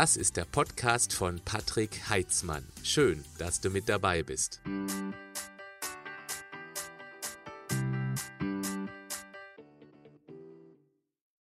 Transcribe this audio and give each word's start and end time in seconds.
Das 0.00 0.16
ist 0.16 0.38
der 0.38 0.46
Podcast 0.46 1.12
von 1.12 1.42
Patrick 1.44 2.08
Heitzmann. 2.08 2.66
Schön, 2.82 3.22
dass 3.36 3.60
du 3.60 3.68
mit 3.68 3.86
dabei 3.86 4.22
bist. 4.22 4.62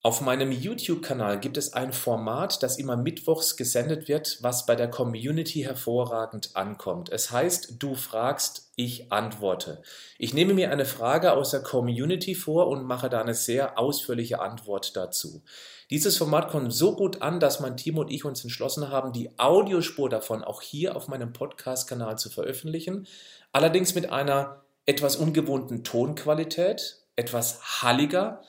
Auf 0.05 0.21
meinem 0.21 0.51
YouTube-Kanal 0.51 1.39
gibt 1.39 1.57
es 1.57 1.75
ein 1.75 1.93
Format, 1.93 2.65
das 2.65 2.77
immer 2.77 2.97
mittwochs 2.97 3.57
gesendet 3.57 4.09
wird, 4.09 4.39
was 4.41 4.67
bei 4.67 4.75
der 4.75 4.91
Community 4.91 5.61
hervorragend 5.61 6.57
ankommt. 6.57 7.09
Es 7.11 7.31
heißt, 7.31 7.77
du 7.79 7.95
fragst, 7.95 8.73
ich 8.75 9.13
antworte. 9.13 9.81
Ich 10.19 10.35
nehme 10.35 10.55
mir 10.55 10.73
eine 10.73 10.87
Frage 10.87 11.35
aus 11.35 11.53
der 11.53 11.63
Community 11.63 12.35
vor 12.35 12.67
und 12.67 12.85
mache 12.85 13.11
da 13.11 13.21
eine 13.21 13.35
sehr 13.35 13.79
ausführliche 13.79 14.41
Antwort 14.41 14.97
dazu. 14.97 15.45
Dieses 15.89 16.17
Format 16.17 16.49
kommt 16.49 16.73
so 16.73 16.97
gut 16.97 17.23
an, 17.23 17.39
dass 17.39 17.61
mein 17.61 17.77
Team 17.77 17.97
und 17.97 18.11
ich 18.11 18.25
uns 18.25 18.43
entschlossen 18.43 18.89
haben, 18.91 19.13
die 19.13 19.31
Audiospur 19.39 20.09
davon 20.09 20.43
auch 20.43 20.63
hier 20.63 20.97
auf 20.97 21.07
meinem 21.07 21.33
Podcast-Kanal 21.33 22.19
zu 22.19 22.29
veröffentlichen. 22.29 23.07
Allerdings 23.53 23.95
mit 23.95 24.11
einer 24.11 24.65
etwas 24.85 25.15
ungewohnten 25.15 25.85
Tonqualität, 25.85 26.97
etwas 27.15 27.83
halliger, 27.83 28.43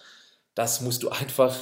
das 0.56 0.82
musst 0.82 1.04
du 1.04 1.10
einfach 1.10 1.56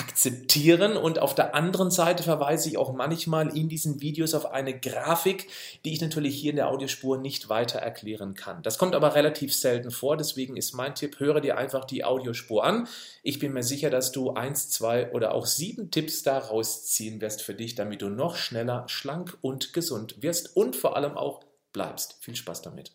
akzeptieren 0.00 0.96
und 0.96 1.18
auf 1.18 1.34
der 1.34 1.54
anderen 1.54 1.90
Seite 1.90 2.22
verweise 2.22 2.68
ich 2.68 2.76
auch 2.76 2.92
manchmal 2.92 3.56
in 3.56 3.68
diesen 3.68 4.00
Videos 4.00 4.34
auf 4.34 4.52
eine 4.52 4.78
Grafik, 4.78 5.48
die 5.84 5.92
ich 5.92 6.00
natürlich 6.00 6.36
hier 6.36 6.50
in 6.50 6.56
der 6.56 6.68
Audiospur 6.68 7.18
nicht 7.18 7.48
weiter 7.48 7.78
erklären 7.78 8.34
kann. 8.34 8.62
Das 8.62 8.78
kommt 8.78 8.94
aber 8.94 9.14
relativ 9.14 9.54
selten 9.54 9.90
vor, 9.90 10.16
deswegen 10.16 10.56
ist 10.56 10.74
mein 10.74 10.94
Tipp, 10.94 11.18
höre 11.18 11.40
dir 11.40 11.56
einfach 11.56 11.84
die 11.84 12.04
Audiospur 12.04 12.64
an. 12.64 12.88
Ich 13.22 13.38
bin 13.38 13.52
mir 13.52 13.62
sicher, 13.62 13.90
dass 13.90 14.12
du 14.12 14.32
eins, 14.32 14.70
zwei 14.70 15.12
oder 15.12 15.34
auch 15.34 15.46
sieben 15.46 15.90
Tipps 15.90 16.22
daraus 16.22 16.84
ziehen 16.84 17.20
wirst 17.20 17.42
für 17.42 17.54
dich, 17.54 17.74
damit 17.74 18.02
du 18.02 18.08
noch 18.08 18.36
schneller, 18.36 18.84
schlank 18.88 19.38
und 19.40 19.72
gesund 19.72 20.22
wirst 20.22 20.56
und 20.56 20.76
vor 20.76 20.96
allem 20.96 21.16
auch 21.16 21.40
bleibst. 21.72 22.16
Viel 22.20 22.36
Spaß 22.36 22.62
damit. 22.62 22.92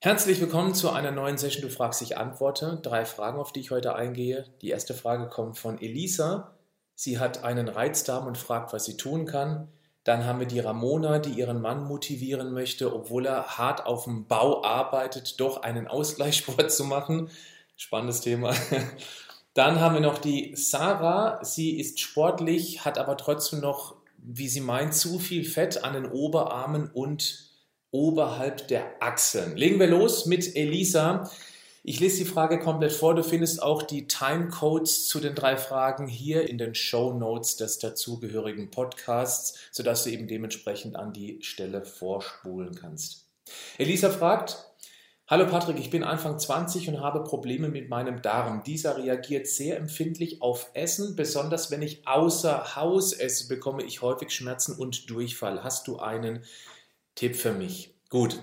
Herzlich 0.00 0.38
willkommen 0.42 0.74
zu 0.74 0.90
einer 0.90 1.10
neuen 1.10 1.38
Session 1.38 1.62
Du 1.62 1.70
fragst, 1.70 2.02
ich 2.02 2.18
antworte. 2.18 2.78
Drei 2.82 3.06
Fragen, 3.06 3.38
auf 3.38 3.50
die 3.50 3.60
ich 3.60 3.70
heute 3.70 3.94
eingehe. 3.94 4.44
Die 4.60 4.68
erste 4.68 4.92
Frage 4.92 5.26
kommt 5.28 5.58
von 5.58 5.80
Elisa. 5.80 6.54
Sie 6.94 7.18
hat 7.18 7.42
einen 7.44 7.66
Reizdarm 7.66 8.26
und 8.26 8.36
fragt, 8.36 8.74
was 8.74 8.84
sie 8.84 8.98
tun 8.98 9.24
kann. 9.24 9.68
Dann 10.04 10.26
haben 10.26 10.38
wir 10.38 10.46
die 10.46 10.60
Ramona, 10.60 11.18
die 11.18 11.30
ihren 11.30 11.62
Mann 11.62 11.84
motivieren 11.84 12.52
möchte, 12.52 12.94
obwohl 12.94 13.24
er 13.24 13.56
hart 13.56 13.86
auf 13.86 14.04
dem 14.04 14.26
Bau 14.26 14.62
arbeitet, 14.62 15.40
doch 15.40 15.62
einen 15.62 15.88
Ausgleichssport 15.88 16.70
zu 16.70 16.84
machen. 16.84 17.30
Spannendes 17.76 18.20
Thema. 18.20 18.54
Dann 19.54 19.80
haben 19.80 19.94
wir 19.94 20.02
noch 20.02 20.18
die 20.18 20.54
Sarah. 20.54 21.42
Sie 21.42 21.80
ist 21.80 22.00
sportlich, 22.00 22.84
hat 22.84 22.98
aber 22.98 23.16
trotzdem 23.16 23.60
noch, 23.60 23.96
wie 24.18 24.48
sie 24.48 24.60
meint, 24.60 24.92
zu 24.92 25.18
viel 25.18 25.44
Fett 25.44 25.82
an 25.82 25.94
den 25.94 26.04
Oberarmen 26.04 26.90
und 26.90 27.46
oberhalb 27.96 28.68
der 28.68 28.84
Achseln. 29.00 29.56
Legen 29.56 29.80
wir 29.80 29.86
los 29.86 30.26
mit 30.26 30.54
Elisa. 30.54 31.30
Ich 31.82 31.98
lese 31.98 32.24
die 32.24 32.30
Frage 32.30 32.58
komplett 32.58 32.92
vor. 32.92 33.14
Du 33.14 33.22
findest 33.22 33.62
auch 33.62 33.82
die 33.82 34.06
Timecodes 34.06 35.08
zu 35.08 35.18
den 35.18 35.34
drei 35.34 35.56
Fragen 35.56 36.06
hier 36.06 36.46
in 36.48 36.58
den 36.58 36.74
Show 36.74 37.14
Notes 37.14 37.56
des 37.56 37.78
dazugehörigen 37.78 38.70
Podcasts, 38.70 39.58
sodass 39.70 40.04
du 40.04 40.10
eben 40.10 40.28
dementsprechend 40.28 40.94
an 40.94 41.14
die 41.14 41.38
Stelle 41.42 41.86
vorspulen 41.86 42.74
kannst. 42.74 43.28
Elisa 43.78 44.10
fragt, 44.10 44.58
Hallo 45.28 45.46
Patrick, 45.46 45.80
ich 45.80 45.90
bin 45.90 46.04
Anfang 46.04 46.38
20 46.38 46.88
und 46.88 47.00
habe 47.00 47.24
Probleme 47.24 47.68
mit 47.68 47.88
meinem 47.88 48.20
Darm. 48.22 48.62
Dieser 48.64 48.96
reagiert 48.96 49.48
sehr 49.48 49.76
empfindlich 49.76 50.42
auf 50.42 50.70
Essen, 50.74 51.16
besonders 51.16 51.70
wenn 51.70 51.82
ich 51.82 52.06
außer 52.06 52.76
Haus 52.76 53.12
esse, 53.12 53.48
bekomme 53.48 53.82
ich 53.82 54.02
häufig 54.02 54.30
Schmerzen 54.32 54.76
und 54.76 55.10
Durchfall. 55.10 55.64
Hast 55.64 55.88
du 55.88 55.98
einen 55.98 56.44
Tipp 57.16 57.34
für 57.34 57.52
mich. 57.52 57.94
Gut, 58.08 58.40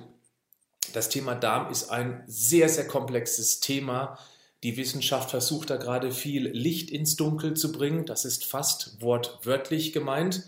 das 0.92 1.10
Thema 1.10 1.36
Darm 1.36 1.72
ist 1.72 1.89
ein 1.89 2.23
sehr, 2.28 2.67
sehr 2.67 2.88
komplexes 2.88 3.60
Thema. 3.61 4.20
Die 4.64 4.78
Wissenschaft 4.78 5.30
versucht 5.32 5.70
da 5.70 5.78
gerade 5.78 6.11
viel 6.11 6.48
Licht 6.48 6.89
ins 6.89 7.16
Dunkel 7.16 7.56
zu 7.56 7.72
bringen. 7.72 8.06
Das 8.06 8.26
ist 8.26 8.45
fast 8.45 9.02
wortwörtlich 9.02 9.94
gemeint. 9.94 10.44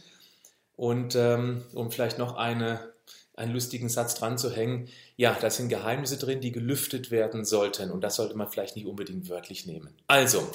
Und 0.76 1.16
ähm, 1.16 1.64
um 1.74 1.92
vielleicht 1.92 2.18
noch 2.18 2.36
eine, 2.36 2.94
einen 3.36 3.54
lustigen 3.54 3.90
Satz 3.90 4.16
dran 4.16 4.38
zu 4.38 4.52
hängen, 4.52 4.90
ja, 5.18 5.38
da 5.40 5.50
sind 5.50 5.70
Geheimnisse 5.70 6.18
drin, 6.18 6.42
die 6.42 6.52
gelüftet 6.52 7.12
werden 7.12 7.46
sollten. 7.46 7.92
Und 7.92 8.02
das 8.02 8.16
sollte 8.16 8.36
man 8.36 8.50
vielleicht 8.50 8.76
nicht 8.76 8.86
unbedingt 8.86 9.30
wörtlich 9.30 9.66
nehmen. 9.66 9.94
Also, 10.08 10.48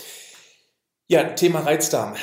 ja, 1.08 1.24
Thema 1.24 1.60
Reizdarm. 1.60 2.16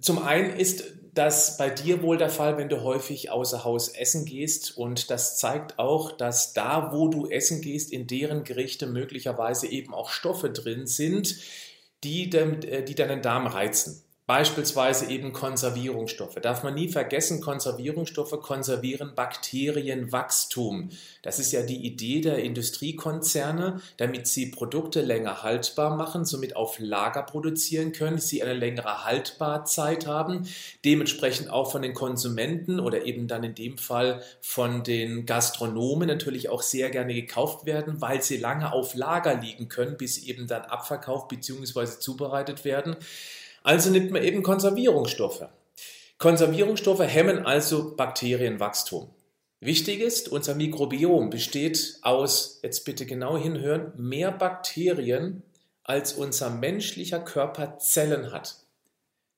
Zum 0.00 0.22
einen 0.22 0.56
ist 0.58 0.84
das 1.14 1.56
bei 1.56 1.70
dir 1.70 2.02
wohl 2.02 2.16
der 2.16 2.30
Fall, 2.30 2.56
wenn 2.56 2.68
du 2.68 2.82
häufig 2.82 3.30
außer 3.30 3.64
Haus 3.64 3.88
essen 3.88 4.24
gehst. 4.24 4.76
Und 4.76 5.10
das 5.10 5.38
zeigt 5.38 5.78
auch, 5.78 6.12
dass 6.12 6.52
da, 6.52 6.92
wo 6.92 7.08
du 7.08 7.28
essen 7.28 7.60
gehst, 7.60 7.92
in 7.92 8.06
deren 8.06 8.44
Gerichte 8.44 8.86
möglicherweise 8.86 9.66
eben 9.66 9.92
auch 9.92 10.10
Stoffe 10.10 10.50
drin 10.50 10.86
sind, 10.86 11.36
die, 12.04 12.30
äh, 12.30 12.84
die 12.84 12.94
deinen 12.94 13.22
Darm 13.22 13.46
reizen. 13.46 14.02
Beispielsweise 14.30 15.10
eben 15.10 15.32
Konservierungsstoffe. 15.32 16.36
Darf 16.36 16.62
man 16.62 16.74
nie 16.74 16.88
vergessen, 16.88 17.40
Konservierungsstoffe 17.40 18.40
konservieren 18.40 19.16
Bakterienwachstum. 19.16 20.90
Das 21.22 21.40
ist 21.40 21.50
ja 21.50 21.62
die 21.62 21.84
Idee 21.84 22.20
der 22.20 22.38
Industriekonzerne, 22.38 23.80
damit 23.96 24.28
sie 24.28 24.52
Produkte 24.52 25.00
länger 25.00 25.42
haltbar 25.42 25.96
machen, 25.96 26.24
somit 26.24 26.54
auf 26.54 26.78
Lager 26.78 27.24
produzieren 27.24 27.90
können, 27.90 28.18
sie 28.18 28.40
eine 28.40 28.54
längere 28.54 29.04
Haltbarzeit 29.04 30.06
haben, 30.06 30.46
dementsprechend 30.84 31.50
auch 31.50 31.72
von 31.72 31.82
den 31.82 31.94
Konsumenten 31.94 32.78
oder 32.78 33.06
eben 33.06 33.26
dann 33.26 33.42
in 33.42 33.56
dem 33.56 33.78
Fall 33.78 34.22
von 34.40 34.84
den 34.84 35.26
Gastronomen 35.26 36.06
natürlich 36.06 36.50
auch 36.50 36.62
sehr 36.62 36.90
gerne 36.90 37.14
gekauft 37.14 37.66
werden, 37.66 38.00
weil 38.00 38.22
sie 38.22 38.36
lange 38.36 38.72
auf 38.72 38.94
Lager 38.94 39.34
liegen 39.34 39.68
können, 39.68 39.96
bis 39.96 40.14
sie 40.14 40.28
eben 40.28 40.46
dann 40.46 40.62
abverkauft 40.62 41.26
bzw. 41.26 41.98
zubereitet 41.98 42.64
werden. 42.64 42.94
Also 43.62 43.90
nimmt 43.90 44.10
man 44.10 44.22
eben 44.22 44.42
Konservierungsstoffe. 44.42 45.48
Konservierungsstoffe 46.18 47.00
hemmen 47.00 47.46
also 47.46 47.94
Bakterienwachstum. 47.96 49.08
Wichtig 49.60 50.00
ist, 50.00 50.30
unser 50.30 50.54
Mikrobiom 50.54 51.28
besteht 51.28 51.98
aus, 52.02 52.60
jetzt 52.62 52.84
bitte 52.84 53.04
genau 53.04 53.36
hinhören, 53.36 53.92
mehr 53.96 54.32
Bakterien, 54.32 55.42
als 55.82 56.14
unser 56.14 56.50
menschlicher 56.50 57.20
Körper 57.20 57.78
Zellen 57.78 58.32
hat. 58.32 58.56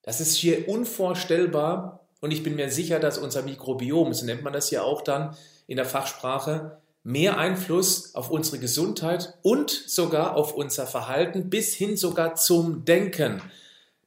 Das 0.02 0.20
ist 0.20 0.36
hier 0.36 0.68
unvorstellbar 0.68 2.06
und 2.20 2.30
ich 2.30 2.42
bin 2.42 2.54
mir 2.54 2.70
sicher, 2.70 3.00
dass 3.00 3.18
unser 3.18 3.42
Mikrobiom, 3.42 4.12
so 4.12 4.24
nennt 4.24 4.42
man 4.42 4.52
das 4.52 4.70
ja 4.70 4.82
auch 4.82 5.02
dann 5.02 5.36
in 5.66 5.76
der 5.76 5.86
Fachsprache, 5.86 6.78
mehr 7.04 7.38
Einfluss 7.38 8.14
auf 8.14 8.30
unsere 8.30 8.58
Gesundheit 8.58 9.34
und 9.42 9.70
sogar 9.70 10.36
auf 10.36 10.54
unser 10.54 10.86
Verhalten 10.86 11.50
bis 11.50 11.74
hin 11.74 11.96
sogar 11.96 12.36
zum 12.36 12.84
Denken 12.84 13.42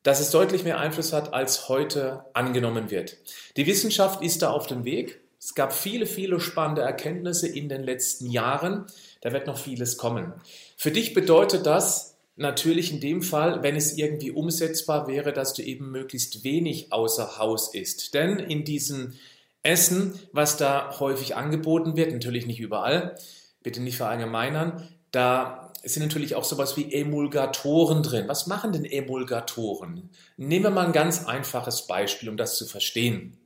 dass 0.06 0.20
es 0.20 0.30
deutlich 0.30 0.64
mehr 0.64 0.80
Einfluss 0.80 1.14
hat, 1.14 1.34
als 1.34 1.68
heute 1.68 2.26
angenommen 2.34 2.92
wird. 2.92 3.18
Die 3.58 3.66
Wissenschaft 3.66 4.22
ist 4.22 4.44
da 4.44 4.52
auf 4.52 4.68
dem 4.68 4.86
Weg. 4.86 5.20
Es 5.40 5.56
gab 5.56 5.74
viele, 5.74 6.06
viele 6.06 6.40
spannende 6.40 6.84
Erkenntnisse 6.84 7.48
in 7.48 7.70
den 7.70 7.82
letzten 7.82 8.30
Jahren. 8.30 8.86
Da 9.22 9.34
wird 9.34 9.48
noch 9.48 9.58
vieles 9.58 9.98
kommen. 9.98 10.32
Für 10.78 10.92
dich 10.92 11.16
bedeutet 11.16 11.66
das 11.66 12.18
natürlich 12.36 12.94
in 12.94 13.00
dem 13.00 13.24
Fall, 13.24 13.64
wenn 13.64 13.76
es 13.76 13.98
irgendwie 13.98 14.30
umsetzbar 14.30 15.08
wäre, 15.08 15.34
dass 15.34 15.56
du 15.56 15.64
eben 15.64 15.90
möglichst 15.90 16.44
wenig 16.44 16.94
außer 16.94 17.40
Haus 17.40 17.74
isst. 17.74 18.14
Denn 18.14 18.38
in 18.38 18.64
diesem 18.64 19.14
Essen, 19.64 20.20
was 20.32 20.56
da 20.58 21.00
häufig 21.00 21.36
angeboten 21.36 21.96
wird, 21.96 22.12
natürlich 22.12 22.46
nicht 22.46 22.60
überall, 22.60 23.16
bitte 23.64 23.82
nicht 23.82 23.98
verallgemeinern, 23.98 24.88
da 25.10 25.65
es 25.86 25.94
sind 25.94 26.02
natürlich 26.02 26.34
auch 26.34 26.44
sowas 26.44 26.76
wie 26.78 26.92
Emulgatoren 26.92 28.02
drin. 28.02 28.28
Was 28.28 28.48
machen 28.48 28.74
denn 28.74 28.86
Emulgatoren? 28.86 30.10
Nehmen 30.36 30.64
wir 30.66 30.72
mal 30.72 30.88
ein 30.88 30.94
ganz 30.94 31.26
einfaches 31.26 31.86
Beispiel, 31.86 32.28
um 32.28 32.38
das 32.38 32.58
zu 32.58 32.66
verstehen. 32.66 33.38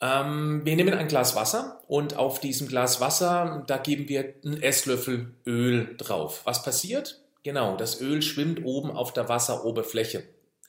Ähm, 0.00 0.62
wir 0.64 0.74
nehmen 0.74 0.94
ein 0.94 1.06
Glas 1.06 1.36
Wasser 1.36 1.80
und 1.86 2.16
auf 2.16 2.40
diesem 2.40 2.66
Glas 2.66 3.00
Wasser, 3.00 3.62
da 3.68 3.78
geben 3.78 4.08
wir 4.08 4.34
einen 4.44 4.60
Esslöffel 4.60 5.32
Öl 5.46 5.94
drauf. 5.96 6.40
Was 6.44 6.64
passiert? 6.64 7.22
Genau, 7.44 7.76
das 7.76 8.00
Öl 8.00 8.20
schwimmt 8.20 8.64
oben 8.64 8.90
auf 8.90 9.12
der 9.12 9.28
Wasseroberfläche. 9.28 10.24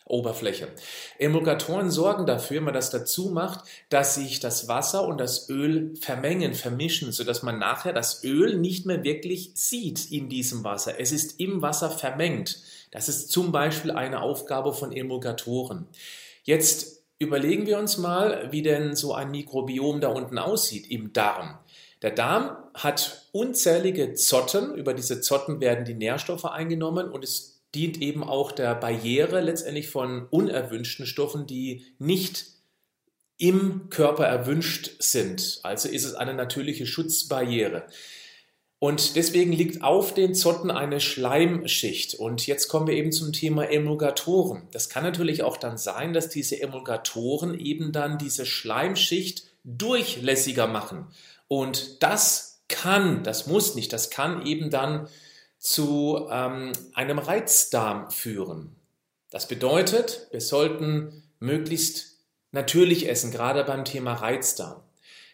Oberfläche. 0.06 0.68
Emulgatoren 1.20 1.92
sorgen 1.92 2.26
dafür, 2.26 2.58
wenn 2.58 2.66
man 2.66 2.74
das 2.74 2.90
dazu 2.90 3.30
macht, 3.30 3.66
dass 3.90 4.16
sich 4.16 4.40
das 4.40 4.68
Wasser 4.68 5.08
und 5.08 5.20
das 5.20 5.50
Öl 5.50 5.96
vermengen, 5.96 6.54
vermischen, 6.54 7.12
sodass 7.12 7.44
man 7.44 7.60
nachher 7.60 7.94
das 7.94 8.24
Öl 8.24 8.58
nicht 8.58 8.86
mehr 8.86 9.04
wirklich 9.04 9.52
sieht 9.56 10.12
in 10.12 10.30
diesem 10.30 10.64
Wasser. 10.64 11.00
Es 11.00 11.12
ist 11.12 11.40
im 11.40 11.62
Wasser 11.62 11.90
vermengt. 11.90 12.60
Das 12.92 13.08
ist 13.08 13.32
zum 13.32 13.52
Beispiel 13.52 13.92
eine 13.92 14.22
Aufgabe 14.22 14.74
von 14.74 14.92
Emulgatoren. 14.92 15.88
Jetzt 16.44 17.04
überlegen 17.20 17.68
wir 17.68 17.78
uns 17.78 17.98
mal, 17.98 18.52
wie 18.52 18.64
denn 18.64 18.96
so 18.96 19.14
ein 19.14 19.32
Mikrobiom 19.32 20.02
da 20.02 20.10
unten 20.10 20.40
aussieht 20.40 20.90
im 20.90 21.14
Darm. 21.14 21.60
Der 22.02 22.12
Darm 22.12 22.58
hat 22.74 23.28
unzählige 23.32 24.16
Zotten, 24.16 24.74
über 24.74 24.96
diese 24.96 25.22
Zotten 25.22 25.62
werden 25.62 25.86
die 25.86 25.94
Nährstoffe 25.94 26.46
eingenommen 26.46 27.10
und 27.10 27.24
es 27.24 27.61
dient 27.74 28.02
eben 28.02 28.24
auch 28.24 28.52
der 28.52 28.76
Barriere 28.76 29.42
letztendlich 29.42 29.90
von 29.90 30.28
unerwünschten 30.30 31.06
Stoffen, 31.06 31.48
die 31.48 31.86
nicht 32.00 32.46
im 33.38 33.90
Körper 33.90 34.26
erwünscht 34.26 34.92
sind. 35.00 35.60
Also 35.64 35.90
ist 35.90 36.06
es 36.06 36.14
eine 36.14 36.34
natürliche 36.34 36.86
Schutzbarriere. 36.86 37.88
Und 38.84 39.16
deswegen 39.16 39.52
liegt 39.52 39.84
auf 39.84 40.14
den 40.14 40.34
Zotten 40.34 40.72
eine 40.72 41.00
Schleimschicht. 41.00 42.16
Und 42.16 42.48
jetzt 42.48 42.68
kommen 42.68 42.88
wir 42.88 42.96
eben 42.96 43.12
zum 43.12 43.32
Thema 43.32 43.70
Emulgatoren. 43.70 44.64
Das 44.72 44.90
kann 44.90 45.04
natürlich 45.04 45.44
auch 45.44 45.58
dann 45.58 45.78
sein, 45.78 46.14
dass 46.14 46.30
diese 46.30 46.60
Emulgatoren 46.60 47.60
eben 47.60 47.92
dann 47.92 48.18
diese 48.18 48.46
Schleimschicht 48.46 49.44
durchlässiger 49.64 50.66
machen. 50.66 51.08
Und 51.48 52.02
das 52.02 52.64
kann, 52.70 53.24
das 53.24 53.46
muss 53.46 53.76
nicht, 53.76 53.94
das 53.94 54.10
kann 54.10 54.46
eben 54.46 54.72
dann 54.72 55.08
zu 55.62 56.28
ähm, 56.30 56.74
einem 56.94 57.20
Reizdarm 57.20 58.12
führen. 58.12 58.76
Das 59.30 59.48
bedeutet, 59.48 60.28
wir 60.32 60.42
sollten 60.42 61.24
möglichst 61.40 62.18
natürlich 62.52 63.08
essen, 63.08 63.32
gerade 63.32 63.64
beim 63.64 63.86
Thema 63.86 64.16
Reizdarm. 64.16 64.82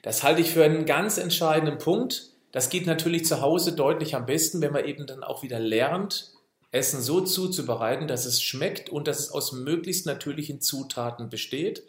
Das 0.04 0.22
halte 0.22 0.42
ich 0.42 0.52
für 0.52 0.64
einen 0.64 0.86
ganz 0.86 1.18
entscheidenden 1.18 1.80
Punkt 1.80 2.38
das 2.52 2.70
geht 2.70 2.88
natürlich 2.88 3.26
zu 3.26 3.42
Hause 3.42 3.74
deutlich 3.74 4.16
am 4.16 4.26
besten, 4.26 4.62
wenn 4.62 4.74
man 4.74 4.86
eben 4.86 5.06
dann 5.06 5.24
auch 5.24 5.44
wieder 5.44 5.60
lernt, 5.60 6.32
Essen 6.72 7.02
so 7.02 7.22
zuzubereiten, 7.22 8.08
dass 8.08 8.26
es 8.26 8.42
schmeckt 8.42 8.90
und 8.90 9.08
dass 9.08 9.20
es 9.20 9.32
aus 9.32 9.52
möglichst 9.52 10.06
natürlichen 10.06 10.60
Zutaten 10.60 11.30
besteht. 11.30 11.84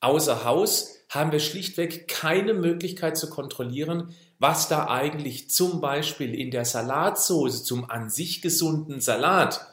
Außer 0.00 0.44
Haus 0.44 0.94
haben 1.08 1.32
wir 1.32 1.40
schlichtweg 1.40 2.08
keine 2.08 2.54
Möglichkeit 2.54 3.16
zu 3.16 3.30
kontrollieren, 3.30 4.14
was 4.38 4.68
da 4.68 4.88
eigentlich 4.88 5.50
zum 5.50 5.80
Beispiel 5.80 6.34
in 6.34 6.50
der 6.50 6.64
Salatsauce 6.64 7.64
zum 7.64 7.88
an 7.90 8.10
sich 8.10 8.42
gesunden 8.42 9.00
Salat 9.00 9.66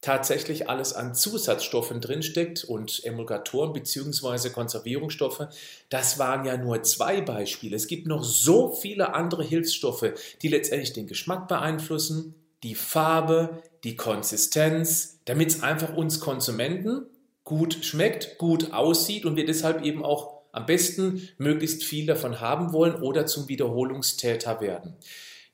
tatsächlich 0.00 0.70
alles 0.70 0.92
an 0.92 1.14
Zusatzstoffen 1.14 2.00
drinsteckt 2.00 2.64
und 2.64 3.04
Emulgatoren 3.04 3.72
bzw. 3.72 4.50
Konservierungsstoffe, 4.50 5.48
das 5.88 6.18
waren 6.18 6.44
ja 6.44 6.56
nur 6.56 6.82
zwei 6.82 7.20
Beispiele. 7.20 7.74
Es 7.74 7.88
gibt 7.88 8.06
noch 8.06 8.22
so 8.22 8.72
viele 8.72 9.14
andere 9.14 9.42
Hilfsstoffe, 9.42 10.12
die 10.42 10.48
letztendlich 10.48 10.92
den 10.92 11.08
Geschmack 11.08 11.48
beeinflussen, 11.48 12.34
die 12.62 12.74
Farbe, 12.74 13.62
die 13.84 13.96
Konsistenz, 13.96 15.18
damit 15.24 15.48
es 15.48 15.62
einfach 15.62 15.94
uns 15.96 16.20
Konsumenten 16.20 17.06
gut 17.42 17.84
schmeckt, 17.84 18.38
gut 18.38 18.72
aussieht 18.72 19.24
und 19.24 19.36
wir 19.36 19.46
deshalb 19.46 19.82
eben 19.82 20.04
auch 20.04 20.35
am 20.56 20.66
besten 20.66 21.28
möglichst 21.38 21.84
viel 21.84 22.06
davon 22.06 22.40
haben 22.40 22.72
wollen 22.72 22.96
oder 22.96 23.26
zum 23.26 23.48
Wiederholungstäter 23.48 24.60
werden. 24.60 24.94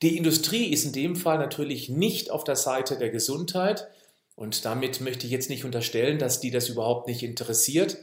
Die 0.00 0.16
Industrie 0.16 0.72
ist 0.72 0.84
in 0.84 0.92
dem 0.92 1.16
Fall 1.16 1.38
natürlich 1.38 1.88
nicht 1.88 2.30
auf 2.30 2.44
der 2.44 2.56
Seite 2.56 2.96
der 2.96 3.10
Gesundheit, 3.10 3.88
und 4.34 4.64
damit 4.64 5.00
möchte 5.00 5.26
ich 5.26 5.32
jetzt 5.32 5.50
nicht 5.50 5.64
unterstellen, 5.64 6.18
dass 6.18 6.40
die 6.40 6.50
das 6.50 6.68
überhaupt 6.68 7.06
nicht 7.06 7.22
interessiert. 7.22 7.98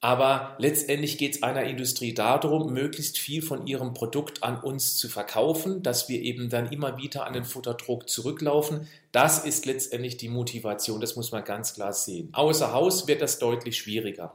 Aber 0.00 0.54
letztendlich 0.58 1.16
geht 1.16 1.36
es 1.36 1.42
einer 1.42 1.64
Industrie 1.64 2.12
darum, 2.12 2.72
möglichst 2.72 3.18
viel 3.18 3.40
von 3.42 3.66
ihrem 3.66 3.94
Produkt 3.94 4.42
an 4.42 4.60
uns 4.60 4.96
zu 4.96 5.08
verkaufen, 5.08 5.82
dass 5.82 6.08
wir 6.08 6.20
eben 6.20 6.50
dann 6.50 6.70
immer 6.70 6.98
wieder 6.98 7.26
an 7.26 7.32
den 7.32 7.44
Futterdruck 7.44 8.08
zurücklaufen. 8.08 8.86
Das 9.12 9.44
ist 9.44 9.64
letztendlich 9.64 10.18
die 10.18 10.28
Motivation, 10.28 11.00
das 11.00 11.16
muss 11.16 11.32
man 11.32 11.42
ganz 11.42 11.74
klar 11.74 11.94
sehen. 11.94 12.28
Außer 12.32 12.72
Haus 12.72 13.08
wird 13.08 13.22
das 13.22 13.38
deutlich 13.38 13.78
schwieriger. 13.78 14.34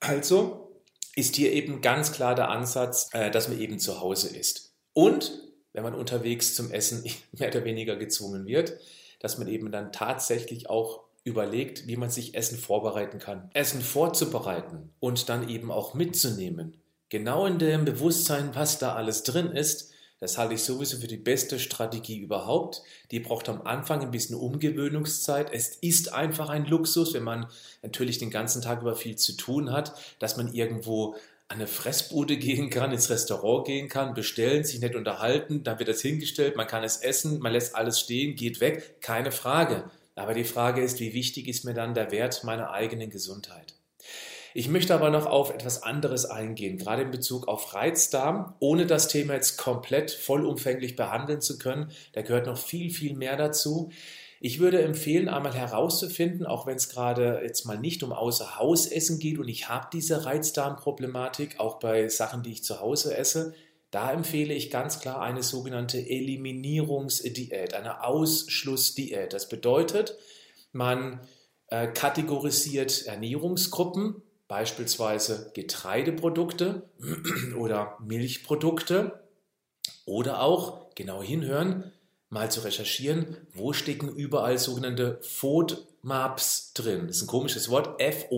Also 0.00 0.63
ist 1.16 1.36
hier 1.36 1.52
eben 1.52 1.80
ganz 1.80 2.12
klar 2.12 2.34
der 2.34 2.50
Ansatz, 2.50 3.10
äh, 3.12 3.30
dass 3.30 3.48
man 3.48 3.60
eben 3.60 3.78
zu 3.78 4.00
Hause 4.00 4.36
ist. 4.36 4.74
Und 4.92 5.32
wenn 5.72 5.82
man 5.82 5.94
unterwegs 5.94 6.54
zum 6.54 6.70
Essen 6.70 7.04
mehr 7.32 7.48
oder 7.48 7.64
weniger 7.64 7.96
gezwungen 7.96 8.46
wird, 8.46 8.78
dass 9.20 9.38
man 9.38 9.48
eben 9.48 9.72
dann 9.72 9.92
tatsächlich 9.92 10.68
auch 10.68 11.04
überlegt, 11.24 11.86
wie 11.86 11.96
man 11.96 12.10
sich 12.10 12.34
Essen 12.34 12.58
vorbereiten 12.58 13.18
kann. 13.18 13.50
Essen 13.54 13.80
vorzubereiten 13.80 14.92
und 15.00 15.28
dann 15.28 15.48
eben 15.48 15.70
auch 15.70 15.94
mitzunehmen. 15.94 16.76
Genau 17.08 17.46
in 17.46 17.58
dem 17.58 17.84
Bewusstsein, 17.84 18.54
was 18.54 18.78
da 18.78 18.94
alles 18.94 19.22
drin 19.22 19.50
ist, 19.50 19.93
das 20.24 20.38
halte 20.38 20.54
ich 20.54 20.62
sowieso 20.62 20.96
für 20.96 21.06
die 21.06 21.18
beste 21.18 21.58
Strategie 21.58 22.16
überhaupt. 22.16 22.82
Die 23.10 23.20
braucht 23.20 23.50
am 23.50 23.60
Anfang 23.60 24.00
ein 24.00 24.10
bisschen 24.10 24.36
Umgewöhnungszeit. 24.36 25.52
Es 25.52 25.76
ist 25.82 26.14
einfach 26.14 26.48
ein 26.48 26.64
Luxus, 26.64 27.12
wenn 27.12 27.24
man 27.24 27.46
natürlich 27.82 28.16
den 28.16 28.30
ganzen 28.30 28.62
Tag 28.62 28.80
über 28.80 28.96
viel 28.96 29.16
zu 29.16 29.36
tun 29.36 29.70
hat, 29.70 29.94
dass 30.20 30.38
man 30.38 30.54
irgendwo 30.54 31.12
an 31.48 31.58
eine 31.58 31.66
Fressbude 31.66 32.36
gehen 32.38 32.70
kann, 32.70 32.90
ins 32.90 33.10
Restaurant 33.10 33.66
gehen 33.66 33.90
kann, 33.90 34.14
bestellen, 34.14 34.64
sich 34.64 34.80
nicht 34.80 34.94
unterhalten, 34.94 35.62
dann 35.62 35.78
wird 35.78 35.90
das 35.90 36.00
hingestellt, 36.00 36.56
man 36.56 36.66
kann 36.66 36.84
es 36.84 36.96
essen, 36.96 37.40
man 37.40 37.52
lässt 37.52 37.74
alles 37.74 38.00
stehen, 38.00 38.34
geht 38.34 38.60
weg, 38.60 39.02
keine 39.02 39.30
Frage. 39.30 39.90
Aber 40.14 40.32
die 40.32 40.44
Frage 40.44 40.82
ist, 40.82 41.00
wie 41.00 41.12
wichtig 41.12 41.48
ist 41.48 41.66
mir 41.66 41.74
dann 41.74 41.92
der 41.92 42.10
Wert 42.10 42.44
meiner 42.44 42.70
eigenen 42.70 43.10
Gesundheit? 43.10 43.74
Ich 44.56 44.68
möchte 44.68 44.94
aber 44.94 45.10
noch 45.10 45.26
auf 45.26 45.52
etwas 45.52 45.82
anderes 45.82 46.26
eingehen, 46.26 46.78
gerade 46.78 47.02
in 47.02 47.10
Bezug 47.10 47.48
auf 47.48 47.74
Reizdarm, 47.74 48.54
ohne 48.60 48.86
das 48.86 49.08
Thema 49.08 49.34
jetzt 49.34 49.56
komplett 49.56 50.12
vollumfänglich 50.12 50.94
behandeln 50.94 51.40
zu 51.40 51.58
können. 51.58 51.90
Da 52.12 52.22
gehört 52.22 52.46
noch 52.46 52.56
viel, 52.56 52.90
viel 52.90 53.16
mehr 53.16 53.36
dazu. 53.36 53.90
Ich 54.38 54.60
würde 54.60 54.80
empfehlen, 54.80 55.28
einmal 55.28 55.54
herauszufinden, 55.54 56.46
auch 56.46 56.68
wenn 56.68 56.76
es 56.76 56.88
gerade 56.88 57.40
jetzt 57.42 57.64
mal 57.64 57.80
nicht 57.80 58.04
um 58.04 58.12
Außerhausessen 58.12 59.18
geht 59.18 59.38
und 59.38 59.48
ich 59.48 59.68
habe 59.68 59.88
diese 59.92 60.24
Reizdarmproblematik, 60.24 61.58
auch 61.58 61.80
bei 61.80 62.08
Sachen, 62.08 62.44
die 62.44 62.52
ich 62.52 62.62
zu 62.62 62.78
Hause 62.78 63.16
esse, 63.16 63.54
da 63.90 64.12
empfehle 64.12 64.54
ich 64.54 64.70
ganz 64.70 65.00
klar 65.00 65.20
eine 65.20 65.42
sogenannte 65.42 65.98
Eliminierungsdiät, 65.98 67.74
eine 67.74 68.04
Ausschlussdiät. 68.04 69.32
Das 69.32 69.48
bedeutet, 69.48 70.16
man 70.70 71.18
äh, 71.68 71.88
kategorisiert 71.88 73.06
Ernährungsgruppen, 73.06 74.22
beispielsweise 74.54 75.50
Getreideprodukte 75.52 76.82
oder 77.58 77.98
Milchprodukte 77.98 79.24
oder 80.06 80.40
auch, 80.42 80.94
genau 80.94 81.20
hinhören, 81.20 81.90
mal 82.28 82.52
zu 82.52 82.60
recherchieren, 82.60 83.36
wo 83.52 83.72
stecken 83.72 84.14
überall 84.14 84.58
sogenannte 84.58 85.18
FODMAPs 85.22 86.72
drin. 86.74 87.08
Das 87.08 87.16
ist 87.16 87.22
ein 87.24 87.26
komisches 87.26 87.68
Wort, 87.68 88.00
F-O-D-M-A-P, 88.00 88.36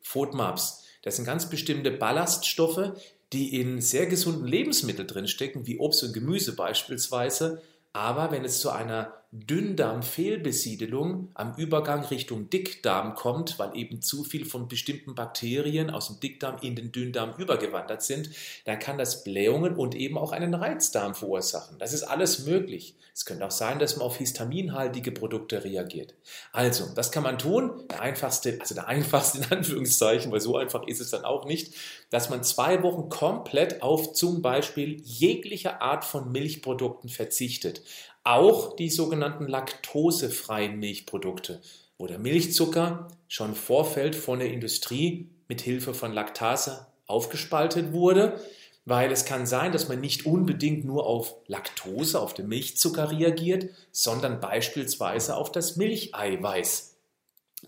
FODMAPs. 0.00 0.82
Das 1.02 1.14
sind 1.14 1.24
ganz 1.24 1.48
bestimmte 1.48 1.92
Ballaststoffe, 1.92 2.94
die 3.32 3.60
in 3.60 3.80
sehr 3.80 4.06
gesunden 4.06 4.48
Lebensmitteln 4.48 5.06
drin 5.06 5.28
stecken, 5.28 5.68
wie 5.68 5.78
Obst 5.78 6.02
und 6.02 6.12
Gemüse 6.12 6.56
beispielsweise. 6.56 7.62
Aber 7.92 8.32
wenn 8.32 8.44
es 8.44 8.58
zu 8.58 8.70
einer 8.70 9.21
Dünndarmfehlbesiedelung 9.34 11.30
am 11.32 11.54
Übergang 11.56 12.04
Richtung 12.04 12.50
Dickdarm 12.50 13.14
kommt, 13.14 13.58
weil 13.58 13.74
eben 13.74 14.02
zu 14.02 14.24
viel 14.24 14.44
von 14.44 14.68
bestimmten 14.68 15.14
Bakterien 15.14 15.88
aus 15.88 16.08
dem 16.08 16.20
Dickdarm 16.20 16.58
in 16.60 16.76
den 16.76 16.92
Dünndarm 16.92 17.32
übergewandert 17.38 18.02
sind, 18.02 18.28
dann 18.66 18.78
kann 18.78 18.98
das 18.98 19.24
Blähungen 19.24 19.74
und 19.74 19.94
eben 19.94 20.18
auch 20.18 20.32
einen 20.32 20.52
Reizdarm 20.52 21.14
verursachen. 21.14 21.78
Das 21.78 21.94
ist 21.94 22.02
alles 22.02 22.44
möglich. 22.44 22.94
Es 23.14 23.24
könnte 23.24 23.46
auch 23.46 23.50
sein, 23.50 23.78
dass 23.78 23.96
man 23.96 24.06
auf 24.06 24.16
histaminhaltige 24.16 25.12
Produkte 25.12 25.64
reagiert. 25.64 26.14
Also, 26.52 26.94
was 26.94 27.10
kann 27.10 27.22
man 27.22 27.38
tun? 27.38 27.86
Der 27.90 28.00
einfachste, 28.00 28.58
also 28.60 28.74
der 28.74 28.88
einfachste 28.88 29.38
in 29.38 29.44
Anführungszeichen, 29.50 30.30
weil 30.30 30.40
so 30.40 30.56
einfach 30.56 30.86
ist 30.86 31.00
es 31.00 31.10
dann 31.10 31.24
auch 31.24 31.46
nicht, 31.46 31.74
dass 32.10 32.28
man 32.28 32.42
zwei 32.42 32.82
Wochen 32.82 33.08
komplett 33.08 33.82
auf 33.82 34.12
zum 34.12 34.42
Beispiel 34.42 35.00
jegliche 35.04 35.80
Art 35.80 36.04
von 36.04 36.32
Milchprodukten 36.32 37.08
verzichtet. 37.08 37.82
Auch 38.24 38.76
die 38.76 38.88
sogenannten 38.88 39.48
laktosefreien 39.48 40.78
Milchprodukte, 40.78 41.60
wo 41.98 42.06
der 42.06 42.18
Milchzucker 42.18 43.08
schon 43.28 43.54
Vorfeld 43.54 44.14
von 44.14 44.38
der 44.38 44.52
Industrie 44.52 45.28
mit 45.48 45.60
Hilfe 45.60 45.92
von 45.92 46.12
Laktase 46.12 46.86
aufgespaltet 47.06 47.92
wurde, 47.92 48.40
weil 48.84 49.12
es 49.12 49.24
kann 49.24 49.46
sein, 49.46 49.72
dass 49.72 49.88
man 49.88 50.00
nicht 50.00 50.26
unbedingt 50.26 50.84
nur 50.84 51.06
auf 51.06 51.34
Laktose, 51.46 52.20
auf 52.20 52.34
den 52.34 52.48
Milchzucker 52.48 53.10
reagiert, 53.10 53.70
sondern 53.90 54.40
beispielsweise 54.40 55.36
auf 55.36 55.52
das 55.52 55.76
Milcheiweiß. 55.76 56.96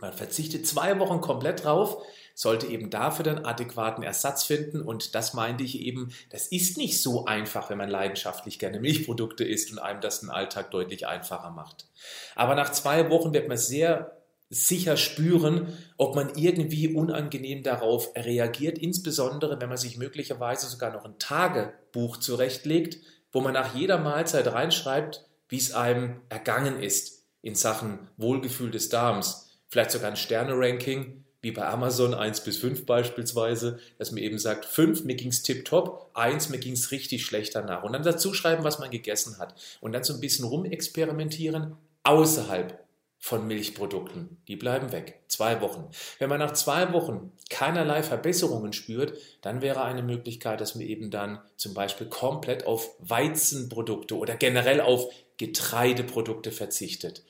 Man 0.00 0.12
verzichtet 0.12 0.66
zwei 0.66 0.98
Wochen 0.98 1.20
komplett 1.20 1.64
drauf, 1.64 2.02
sollte 2.34 2.66
eben 2.66 2.90
dafür 2.90 3.24
dann 3.24 3.44
adäquaten 3.44 4.02
Ersatz 4.02 4.44
finden. 4.44 4.82
Und 4.82 5.14
das 5.14 5.34
meinte 5.34 5.62
ich 5.62 5.80
eben, 5.80 6.12
das 6.30 6.48
ist 6.48 6.76
nicht 6.76 7.00
so 7.00 7.24
einfach, 7.26 7.70
wenn 7.70 7.78
man 7.78 7.88
leidenschaftlich 7.88 8.58
gerne 8.58 8.80
Milchprodukte 8.80 9.44
isst 9.44 9.70
und 9.70 9.78
einem 9.78 10.00
das 10.00 10.20
den 10.20 10.30
Alltag 10.30 10.72
deutlich 10.72 11.06
einfacher 11.06 11.50
macht. 11.50 11.86
Aber 12.34 12.54
nach 12.56 12.72
zwei 12.72 13.08
Wochen 13.08 13.32
wird 13.32 13.48
man 13.48 13.56
sehr 13.56 14.20
sicher 14.50 14.96
spüren, 14.96 15.76
ob 15.96 16.14
man 16.14 16.34
irgendwie 16.36 16.94
unangenehm 16.94 17.62
darauf 17.62 18.12
reagiert, 18.16 18.78
insbesondere 18.78 19.60
wenn 19.60 19.68
man 19.68 19.78
sich 19.78 19.96
möglicherweise 19.96 20.66
sogar 20.66 20.92
noch 20.92 21.04
ein 21.04 21.18
Tagebuch 21.18 22.18
zurechtlegt, 22.18 22.98
wo 23.32 23.40
man 23.40 23.54
nach 23.54 23.74
jeder 23.74 23.98
Mahlzeit 23.98 24.46
reinschreibt, 24.46 25.24
wie 25.48 25.56
es 25.56 25.72
einem 25.72 26.20
ergangen 26.28 26.80
ist 26.80 27.24
in 27.42 27.54
Sachen 27.54 27.98
Wohlgefühl 28.16 28.70
des 28.70 28.88
Darms, 28.88 29.50
vielleicht 29.68 29.90
sogar 29.90 30.10
ein 30.10 30.16
Sterne-Ranking, 30.16 31.23
wie 31.44 31.52
bei 31.52 31.66
Amazon 31.66 32.14
1 32.14 32.40
bis 32.40 32.56
5 32.58 32.86
beispielsweise, 32.86 33.78
dass 33.98 34.10
man 34.10 34.22
eben 34.22 34.38
sagt, 34.38 34.64
5, 34.64 35.04
mir 35.04 35.14
ging 35.14 35.28
es 35.28 35.42
tipptopp, 35.42 36.10
1, 36.14 36.48
mir 36.48 36.58
ging 36.58 36.72
es 36.72 36.90
richtig 36.90 37.24
schlecht 37.24 37.54
danach. 37.54 37.84
Und 37.84 37.92
dann 37.92 38.02
dazu 38.02 38.34
schreiben, 38.34 38.64
was 38.64 38.80
man 38.80 38.90
gegessen 38.90 39.38
hat. 39.38 39.54
Und 39.80 39.92
dann 39.92 40.02
so 40.02 40.14
ein 40.14 40.20
bisschen 40.20 40.46
rumexperimentieren, 40.46 41.76
außerhalb 42.02 42.82
von 43.18 43.46
Milchprodukten. 43.46 44.36
Die 44.48 44.56
bleiben 44.56 44.92
weg. 44.92 45.20
Zwei 45.28 45.62
Wochen. 45.62 45.88
Wenn 46.18 46.28
man 46.28 46.40
nach 46.40 46.52
zwei 46.52 46.92
Wochen 46.92 47.32
keinerlei 47.48 48.02
Verbesserungen 48.02 48.74
spürt, 48.74 49.16
dann 49.40 49.62
wäre 49.62 49.82
eine 49.82 50.02
Möglichkeit, 50.02 50.60
dass 50.60 50.74
man 50.74 50.84
eben 50.84 51.10
dann 51.10 51.38
zum 51.56 51.72
Beispiel 51.72 52.06
komplett 52.06 52.66
auf 52.66 52.90
Weizenprodukte 52.98 54.18
oder 54.18 54.36
generell 54.36 54.82
auf 54.82 55.10
Getreideprodukte 55.38 56.52
verzichtet. 56.52 57.22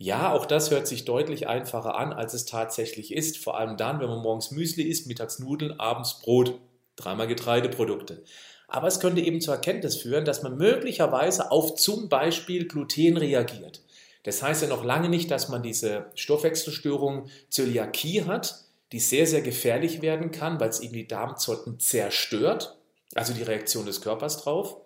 Ja, 0.00 0.32
auch 0.32 0.46
das 0.46 0.70
hört 0.70 0.86
sich 0.86 1.04
deutlich 1.04 1.48
einfacher 1.48 1.96
an, 1.96 2.12
als 2.12 2.32
es 2.32 2.44
tatsächlich 2.44 3.12
ist. 3.12 3.36
Vor 3.36 3.58
allem 3.58 3.76
dann, 3.76 3.98
wenn 3.98 4.08
man 4.08 4.22
morgens 4.22 4.52
Müsli 4.52 4.84
isst, 4.84 5.08
mittags 5.08 5.40
Nudeln, 5.40 5.78
abends 5.80 6.20
Brot. 6.20 6.60
Dreimal 6.94 7.26
Getreideprodukte. 7.26 8.22
Aber 8.68 8.86
es 8.86 9.00
könnte 9.00 9.20
eben 9.20 9.40
zur 9.40 9.54
Erkenntnis 9.54 9.96
führen, 9.96 10.24
dass 10.24 10.42
man 10.42 10.56
möglicherweise 10.56 11.50
auf 11.50 11.74
zum 11.74 12.08
Beispiel 12.08 12.68
Gluten 12.68 13.16
reagiert. 13.16 13.82
Das 14.22 14.42
heißt 14.42 14.62
ja 14.62 14.68
noch 14.68 14.84
lange 14.84 15.08
nicht, 15.08 15.30
dass 15.30 15.48
man 15.48 15.62
diese 15.62 16.06
Stoffwechselstörung 16.14 17.28
Zöliakie 17.48 18.24
hat, 18.24 18.64
die 18.92 19.00
sehr, 19.00 19.26
sehr 19.26 19.42
gefährlich 19.42 20.02
werden 20.02 20.30
kann, 20.30 20.60
weil 20.60 20.68
es 20.68 20.80
eben 20.80 20.94
die 20.94 21.08
Darmzotten 21.08 21.80
zerstört, 21.80 22.77
also 23.18 23.32
die 23.32 23.42
Reaktion 23.42 23.84
des 23.84 24.00
Körpers 24.00 24.42
drauf. 24.42 24.76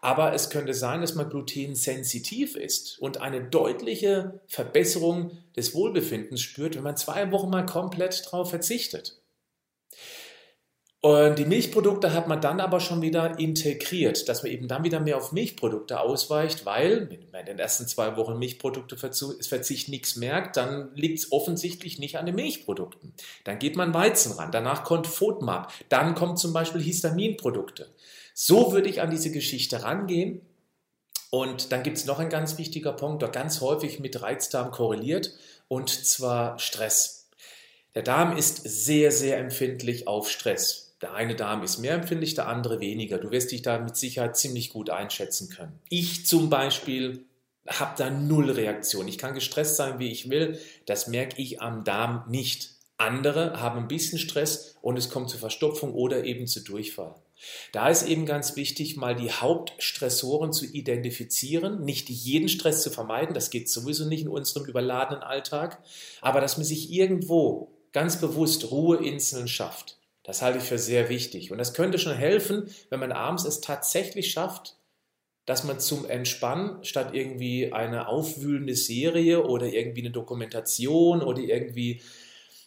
Aber 0.00 0.32
es 0.32 0.48
könnte 0.48 0.74
sein, 0.74 1.00
dass 1.00 1.16
man 1.16 1.28
glutensensitiv 1.28 2.54
ist 2.56 2.98
und 3.00 3.20
eine 3.20 3.42
deutliche 3.42 4.40
Verbesserung 4.46 5.32
des 5.56 5.74
Wohlbefindens 5.74 6.40
spürt, 6.40 6.76
wenn 6.76 6.84
man 6.84 6.96
zwei 6.96 7.32
Wochen 7.32 7.50
mal 7.50 7.66
komplett 7.66 8.24
darauf 8.26 8.50
verzichtet. 8.50 9.19
Und 11.02 11.38
die 11.38 11.46
Milchprodukte 11.46 12.12
hat 12.12 12.28
man 12.28 12.42
dann 12.42 12.60
aber 12.60 12.78
schon 12.78 13.00
wieder 13.00 13.38
integriert, 13.38 14.28
dass 14.28 14.42
man 14.42 14.52
eben 14.52 14.68
dann 14.68 14.84
wieder 14.84 15.00
mehr 15.00 15.16
auf 15.16 15.32
Milchprodukte 15.32 15.98
ausweicht, 15.98 16.66
weil, 16.66 17.08
wenn 17.08 17.30
man 17.32 17.40
in 17.40 17.46
den 17.46 17.58
ersten 17.58 17.86
zwei 17.86 18.18
Wochen 18.18 18.38
Milchprodukte 18.38 18.98
Verzicht 18.98 19.88
nichts 19.88 20.16
merkt, 20.16 20.58
dann 20.58 20.94
liegt 20.94 21.20
es 21.20 21.32
offensichtlich 21.32 21.98
nicht 21.98 22.18
an 22.18 22.26
den 22.26 22.34
Milchprodukten. 22.34 23.14
Dann 23.44 23.58
geht 23.58 23.76
man 23.76 23.94
Weizen 23.94 24.32
ran, 24.32 24.52
danach 24.52 24.84
kommt 24.84 25.06
FODMAP, 25.06 25.72
dann 25.88 26.14
kommt 26.14 26.38
zum 26.38 26.52
Beispiel 26.52 26.82
Histaminprodukte. 26.82 27.88
So 28.34 28.72
würde 28.72 28.90
ich 28.90 29.00
an 29.00 29.10
diese 29.10 29.30
Geschichte 29.30 29.82
rangehen. 29.82 30.42
Und 31.30 31.72
dann 31.72 31.82
gibt 31.82 31.96
es 31.96 32.04
noch 32.04 32.18
ein 32.18 32.28
ganz 32.28 32.58
wichtiger 32.58 32.92
Punkt, 32.92 33.22
der 33.22 33.30
ganz 33.30 33.62
häufig 33.62 34.00
mit 34.00 34.20
Reizdarm 34.20 34.70
korreliert, 34.70 35.32
und 35.68 35.88
zwar 35.88 36.58
Stress. 36.58 37.30
Der 37.94 38.02
Darm 38.02 38.36
ist 38.36 38.62
sehr, 38.64 39.12
sehr 39.12 39.38
empfindlich 39.38 40.06
auf 40.06 40.28
Stress. 40.30 40.88
Der 41.02 41.14
eine 41.14 41.34
Darm 41.34 41.62
ist 41.62 41.78
mehr 41.78 41.94
empfindlich, 41.94 42.34
der 42.34 42.48
andere 42.48 42.80
weniger. 42.80 43.18
Du 43.18 43.30
wirst 43.30 43.52
dich 43.52 43.62
da 43.62 43.78
mit 43.78 43.96
Sicherheit 43.96 44.36
ziemlich 44.36 44.70
gut 44.70 44.90
einschätzen 44.90 45.48
können. 45.48 45.78
Ich 45.88 46.26
zum 46.26 46.50
Beispiel 46.50 47.24
habe 47.66 47.94
da 47.96 48.10
null 48.10 48.50
Reaktion. 48.50 49.08
Ich 49.08 49.18
kann 49.18 49.34
gestresst 49.34 49.76
sein, 49.76 49.98
wie 49.98 50.10
ich 50.10 50.28
will. 50.28 50.58
Das 50.86 51.06
merke 51.06 51.40
ich 51.40 51.62
am 51.62 51.84
Darm 51.84 52.24
nicht. 52.28 52.70
Andere 52.96 53.60
haben 53.60 53.78
ein 53.78 53.88
bisschen 53.88 54.18
Stress 54.18 54.76
und 54.82 54.98
es 54.98 55.08
kommt 55.08 55.30
zu 55.30 55.38
Verstopfung 55.38 55.94
oder 55.94 56.24
eben 56.24 56.46
zu 56.46 56.62
Durchfall. 56.62 57.14
Da 57.72 57.88
ist 57.88 58.06
eben 58.06 58.26
ganz 58.26 58.56
wichtig, 58.56 58.96
mal 58.96 59.16
die 59.16 59.32
Hauptstressoren 59.32 60.52
zu 60.52 60.66
identifizieren, 60.66 61.82
nicht 61.82 62.10
jeden 62.10 62.50
Stress 62.50 62.82
zu 62.82 62.90
vermeiden, 62.90 63.34
das 63.34 63.48
geht 63.48 63.70
sowieso 63.70 64.04
nicht 64.04 64.22
in 64.22 64.28
unserem 64.28 64.66
überladenen 64.66 65.22
Alltag, 65.22 65.82
aber 66.20 66.42
dass 66.42 66.58
man 66.58 66.66
sich 66.66 66.92
irgendwo 66.92 67.70
ganz 67.92 68.20
bewusst 68.20 68.70
Ruheinseln 68.70 69.48
schafft. 69.48 69.96
Das 70.22 70.42
halte 70.42 70.58
ich 70.58 70.64
für 70.64 70.78
sehr 70.78 71.08
wichtig. 71.08 71.50
Und 71.50 71.58
das 71.58 71.74
könnte 71.74 71.98
schon 71.98 72.14
helfen, 72.14 72.70
wenn 72.90 73.00
man 73.00 73.12
abends 73.12 73.44
es 73.44 73.60
tatsächlich 73.60 74.30
schafft, 74.30 74.76
dass 75.46 75.64
man 75.64 75.80
zum 75.80 76.08
Entspannen 76.08 76.84
statt 76.84 77.14
irgendwie 77.14 77.72
eine 77.72 78.08
aufwühlende 78.08 78.76
Serie 78.76 79.44
oder 79.44 79.66
irgendwie 79.66 80.02
eine 80.02 80.10
Dokumentation 80.10 81.22
oder 81.22 81.40
irgendwie 81.40 82.02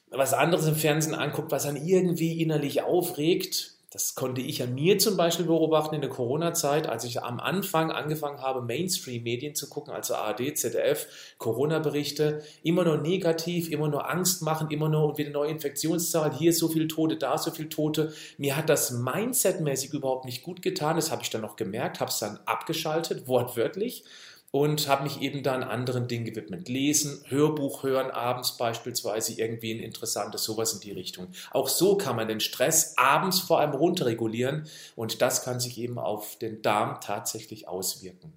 was 0.09 0.33
anderes 0.33 0.67
im 0.67 0.75
Fernsehen 0.75 1.15
anguckt, 1.15 1.51
was 1.51 1.63
dann 1.63 1.75
irgendwie 1.75 2.41
innerlich 2.41 2.81
aufregt, 2.81 3.72
das 3.93 4.15
konnte 4.15 4.41
ich 4.41 4.63
an 4.63 4.73
mir 4.73 4.97
zum 4.97 5.17
Beispiel 5.17 5.45
beobachten 5.45 5.93
in 5.93 6.01
der 6.01 6.09
Corona-Zeit, 6.09 6.89
als 6.89 7.03
ich 7.03 7.21
am 7.21 7.39
Anfang 7.39 7.91
angefangen 7.91 8.41
habe, 8.41 8.63
Mainstream-Medien 8.63 9.53
zu 9.53 9.69
gucken, 9.69 9.93
also 9.93 10.15
ARD, 10.15 10.57
ZDF, 10.57 11.05
Corona-Berichte, 11.37 12.41
immer 12.63 12.85
nur 12.85 12.97
negativ, 12.97 13.69
immer 13.69 13.89
nur 13.89 14.09
Angst 14.09 14.41
machen, 14.41 14.71
immer 14.71 14.89
nur 14.89 15.19
wieder 15.19 15.29
neue 15.29 15.51
Infektionszahlen, 15.51 16.33
hier 16.33 16.53
so 16.53 16.69
viele 16.69 16.87
Tote, 16.87 17.17
da 17.17 17.37
so 17.37 17.51
viele 17.51 17.69
Tote. 17.69 18.11
Mir 18.39 18.57
hat 18.57 18.67
das 18.67 18.91
Mindset-mäßig 18.91 19.93
überhaupt 19.93 20.25
nicht 20.25 20.41
gut 20.41 20.63
getan, 20.63 20.95
das 20.95 21.11
habe 21.11 21.21
ich 21.21 21.29
dann 21.29 21.41
noch 21.41 21.55
gemerkt, 21.55 21.99
habe 21.99 22.09
es 22.09 22.17
dann 22.17 22.39
abgeschaltet, 22.45 23.27
wortwörtlich 23.27 24.05
und 24.53 24.87
habe 24.87 25.01
mich 25.01 25.19
eben 25.19 25.41
dann 25.41 25.63
anderen 25.63 26.07
Dingen 26.07 26.25
gewidmet. 26.25 26.69
Lesen, 26.69 27.25
Hörbuch 27.27 27.81
hören 27.81 28.11
abends 28.11 28.55
beispielsweise, 28.55 29.33
irgendwie 29.33 29.73
ein 29.73 29.79
interessantes, 29.79 30.43
sowas 30.43 30.73
in 30.73 30.79
die 30.79 30.91
Richtung. 30.91 31.29
Auch 31.49 31.67
so 31.67 31.97
kann 31.97 32.15
man 32.15 32.27
den 32.27 32.39
Stress 32.39 32.95
abends 32.95 33.39
vor 33.39 33.59
allem 33.59 33.71
runterregulieren 33.71 34.67
und 34.95 35.23
das 35.23 35.43
kann 35.43 35.59
sich 35.59 35.79
eben 35.79 35.97
auf 35.97 36.37
den 36.37 36.61
Darm 36.61 37.01
tatsächlich 37.01 37.67
auswirken. 37.67 38.31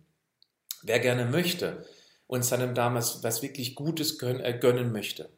Wer 0.83 1.01
gerne 1.01 1.27
möchte 1.27 1.85
und 2.27 2.47
seinem 2.47 2.75
Darm 2.75 2.95
was, 2.95 3.43
wirklich 3.43 3.75
Gutes 3.75 4.19
äh, 4.23 4.57
gönnen 4.59 4.93
möchte, 4.93 5.29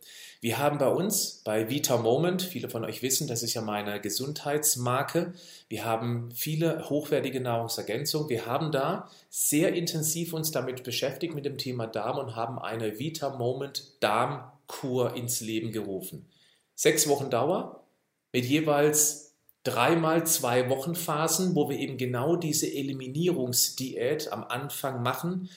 wir 0.41 0.59
haben 0.59 0.79
bei 0.79 0.89
uns 0.89 1.43
bei 1.45 1.69
Vita 1.69 1.97
Moment, 1.97 2.43
viele 2.43 2.69
von 2.69 2.85
euch 2.85 3.03
wissen, 3.03 3.27
das 3.27 3.43
ist 3.43 3.55
ja 3.55 3.61
meine 3.61 4.01
Gesundheitsmarke, 4.01 5.33
wir 5.69 5.85
haben 5.85 6.31
viele 6.33 6.89
hochwertige 6.89 7.41
Nahrungsergänzungen. 7.41 8.29
Wir 8.29 8.47
haben 8.47 8.71
da 8.71 9.11
sehr 9.31 9.75
intensiv 9.75 10.33
uns 10.33 10.53
damit 10.53 10.85
beschäftigt 10.85 11.35
mit 11.35 11.45
dem 11.45 11.59
Thema 11.59 11.87
Darm 11.87 12.19
und 12.19 12.37
haben 12.37 12.59
eine 12.59 12.99
Vita 13.01 13.31
Moment 13.37 13.85
Darmkur 14.01 15.15
ins 15.15 15.41
Leben 15.41 15.73
gerufen. 15.73 16.27
Sechs 16.75 17.09
Wochen 17.09 17.31
Dauer 17.31 17.85
mit 18.33 18.45
jeweils 18.45 19.35
dreimal 19.65 20.25
zwei 20.25 20.71
Wochenphasen, 20.71 21.57
wo 21.57 21.69
wir 21.69 21.79
eben 21.79 21.99
genau 21.99 22.37
diese 22.37 22.73
Eliminierungsdiät 22.73 24.33
am 24.33 24.45
Anfang 24.45 25.03
machen 25.03 25.51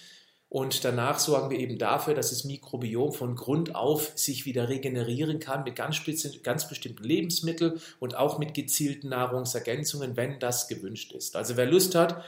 und 0.51 0.84
danach 0.84 1.17
sorgen 1.17 1.50
wir 1.50 1.60
eben 1.60 1.77
dafür, 1.77 2.13
dass 2.13 2.31
das 2.31 2.43
Mikrobiom 2.43 3.13
von 3.13 3.38
Grund 3.38 3.74
auf 3.74 4.12
sich 4.15 4.46
wieder 4.46 4.67
regenerieren 4.67 5.39
kann 5.39 5.63
mit 5.63 5.77
ganz, 5.77 6.01
ganz 6.43 6.67
bestimmten 6.67 7.05
Lebensmitteln 7.05 7.79
und 8.01 8.17
auch 8.17 8.38
mit 8.38 8.53
gezielten 8.53 9.08
Nahrungsergänzungen, 9.08 10.17
wenn 10.17 10.39
das 10.39 10.67
gewünscht 10.67 11.13
ist. 11.13 11.38
Also 11.38 11.55
wer 11.55 11.67
Lust 11.67 11.96
hat, 11.96 12.22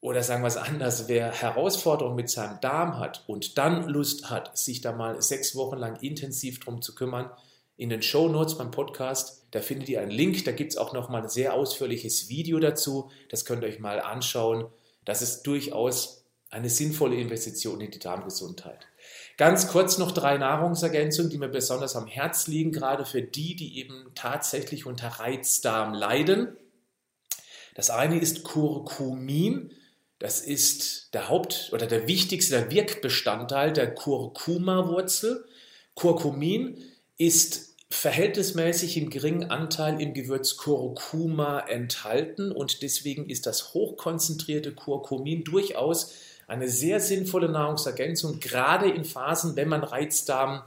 oder 0.00 0.24
sagen 0.24 0.42
wir 0.42 0.48
es 0.48 0.56
anders, 0.56 1.06
wer 1.06 1.30
Herausforderungen 1.30 2.16
mit 2.16 2.28
seinem 2.28 2.60
Darm 2.60 2.98
hat 2.98 3.22
und 3.28 3.56
dann 3.56 3.88
Lust 3.88 4.30
hat, 4.30 4.58
sich 4.58 4.80
da 4.80 4.90
mal 4.90 5.22
sechs 5.22 5.54
Wochen 5.54 5.76
lang 5.78 5.94
intensiv 6.00 6.58
drum 6.58 6.82
zu 6.82 6.96
kümmern, 6.96 7.30
in 7.76 7.88
den 7.88 8.02
Show 8.02 8.26
Notes 8.26 8.58
beim 8.58 8.72
Podcast, 8.72 9.46
da 9.52 9.60
findet 9.60 9.88
ihr 9.90 10.00
einen 10.00 10.10
Link, 10.10 10.44
da 10.44 10.50
gibt 10.50 10.72
es 10.72 10.76
auch 10.76 10.92
nochmal 10.92 11.22
ein 11.22 11.28
sehr 11.28 11.54
ausführliches 11.54 12.28
Video 12.28 12.58
dazu, 12.58 13.12
das 13.28 13.44
könnt 13.44 13.62
ihr 13.62 13.68
euch 13.68 13.78
mal 13.78 14.00
anschauen. 14.00 14.66
Das 15.04 15.22
ist 15.22 15.44
durchaus 15.44 16.23
eine 16.54 16.70
sinnvolle 16.70 17.16
Investition 17.16 17.80
in 17.80 17.90
die 17.90 17.98
Darmgesundheit. 17.98 18.86
Ganz 19.36 19.66
kurz 19.66 19.98
noch 19.98 20.12
drei 20.12 20.38
Nahrungsergänzungen, 20.38 21.28
die 21.28 21.38
mir 21.38 21.48
besonders 21.48 21.96
am 21.96 22.06
Herz 22.06 22.46
liegen, 22.46 22.70
gerade 22.70 23.04
für 23.04 23.22
die, 23.22 23.56
die 23.56 23.78
eben 23.78 24.12
tatsächlich 24.14 24.86
unter 24.86 25.08
Reizdarm 25.08 25.94
leiden. 25.94 26.56
Das 27.74 27.90
eine 27.90 28.20
ist 28.20 28.44
Curcumin. 28.44 29.72
Das 30.20 30.40
ist 30.40 31.12
der 31.12 31.28
Haupt- 31.28 31.70
oder 31.72 31.88
der 31.88 32.06
wichtigste, 32.06 32.54
der 32.54 32.70
Wirkbestandteil 32.70 33.72
der 33.72 33.92
Kurkuma-Wurzel. 33.92 35.44
Curcumin 35.96 36.78
ist 37.18 37.74
verhältnismäßig 37.90 38.96
im 38.96 39.10
geringen 39.10 39.50
Anteil 39.50 40.00
im 40.00 40.14
Gewürz 40.14 40.56
Kurkuma 40.56 41.60
enthalten 41.60 42.52
und 42.52 42.82
deswegen 42.82 43.28
ist 43.28 43.46
das 43.46 43.74
hochkonzentrierte 43.74 44.72
Curcumin 44.72 45.42
durchaus 45.42 46.12
eine 46.46 46.68
sehr 46.68 47.00
sinnvolle 47.00 47.48
Nahrungsergänzung, 47.48 48.40
gerade 48.40 48.90
in 48.90 49.04
Phasen, 49.04 49.56
wenn 49.56 49.68
man 49.68 49.84
Reizdarm 49.84 50.62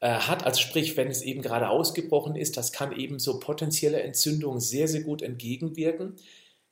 äh, 0.00 0.08
hat, 0.08 0.44
also 0.44 0.60
sprich, 0.60 0.96
wenn 0.96 1.08
es 1.08 1.22
eben 1.22 1.40
gerade 1.40 1.70
ausgebrochen 1.70 2.36
ist, 2.36 2.56
das 2.58 2.72
kann 2.72 2.92
eben 2.92 3.18
so 3.18 3.40
potenzielle 3.40 4.02
Entzündungen 4.02 4.60
sehr, 4.60 4.86
sehr 4.86 5.02
gut 5.02 5.22
entgegenwirken. 5.22 6.16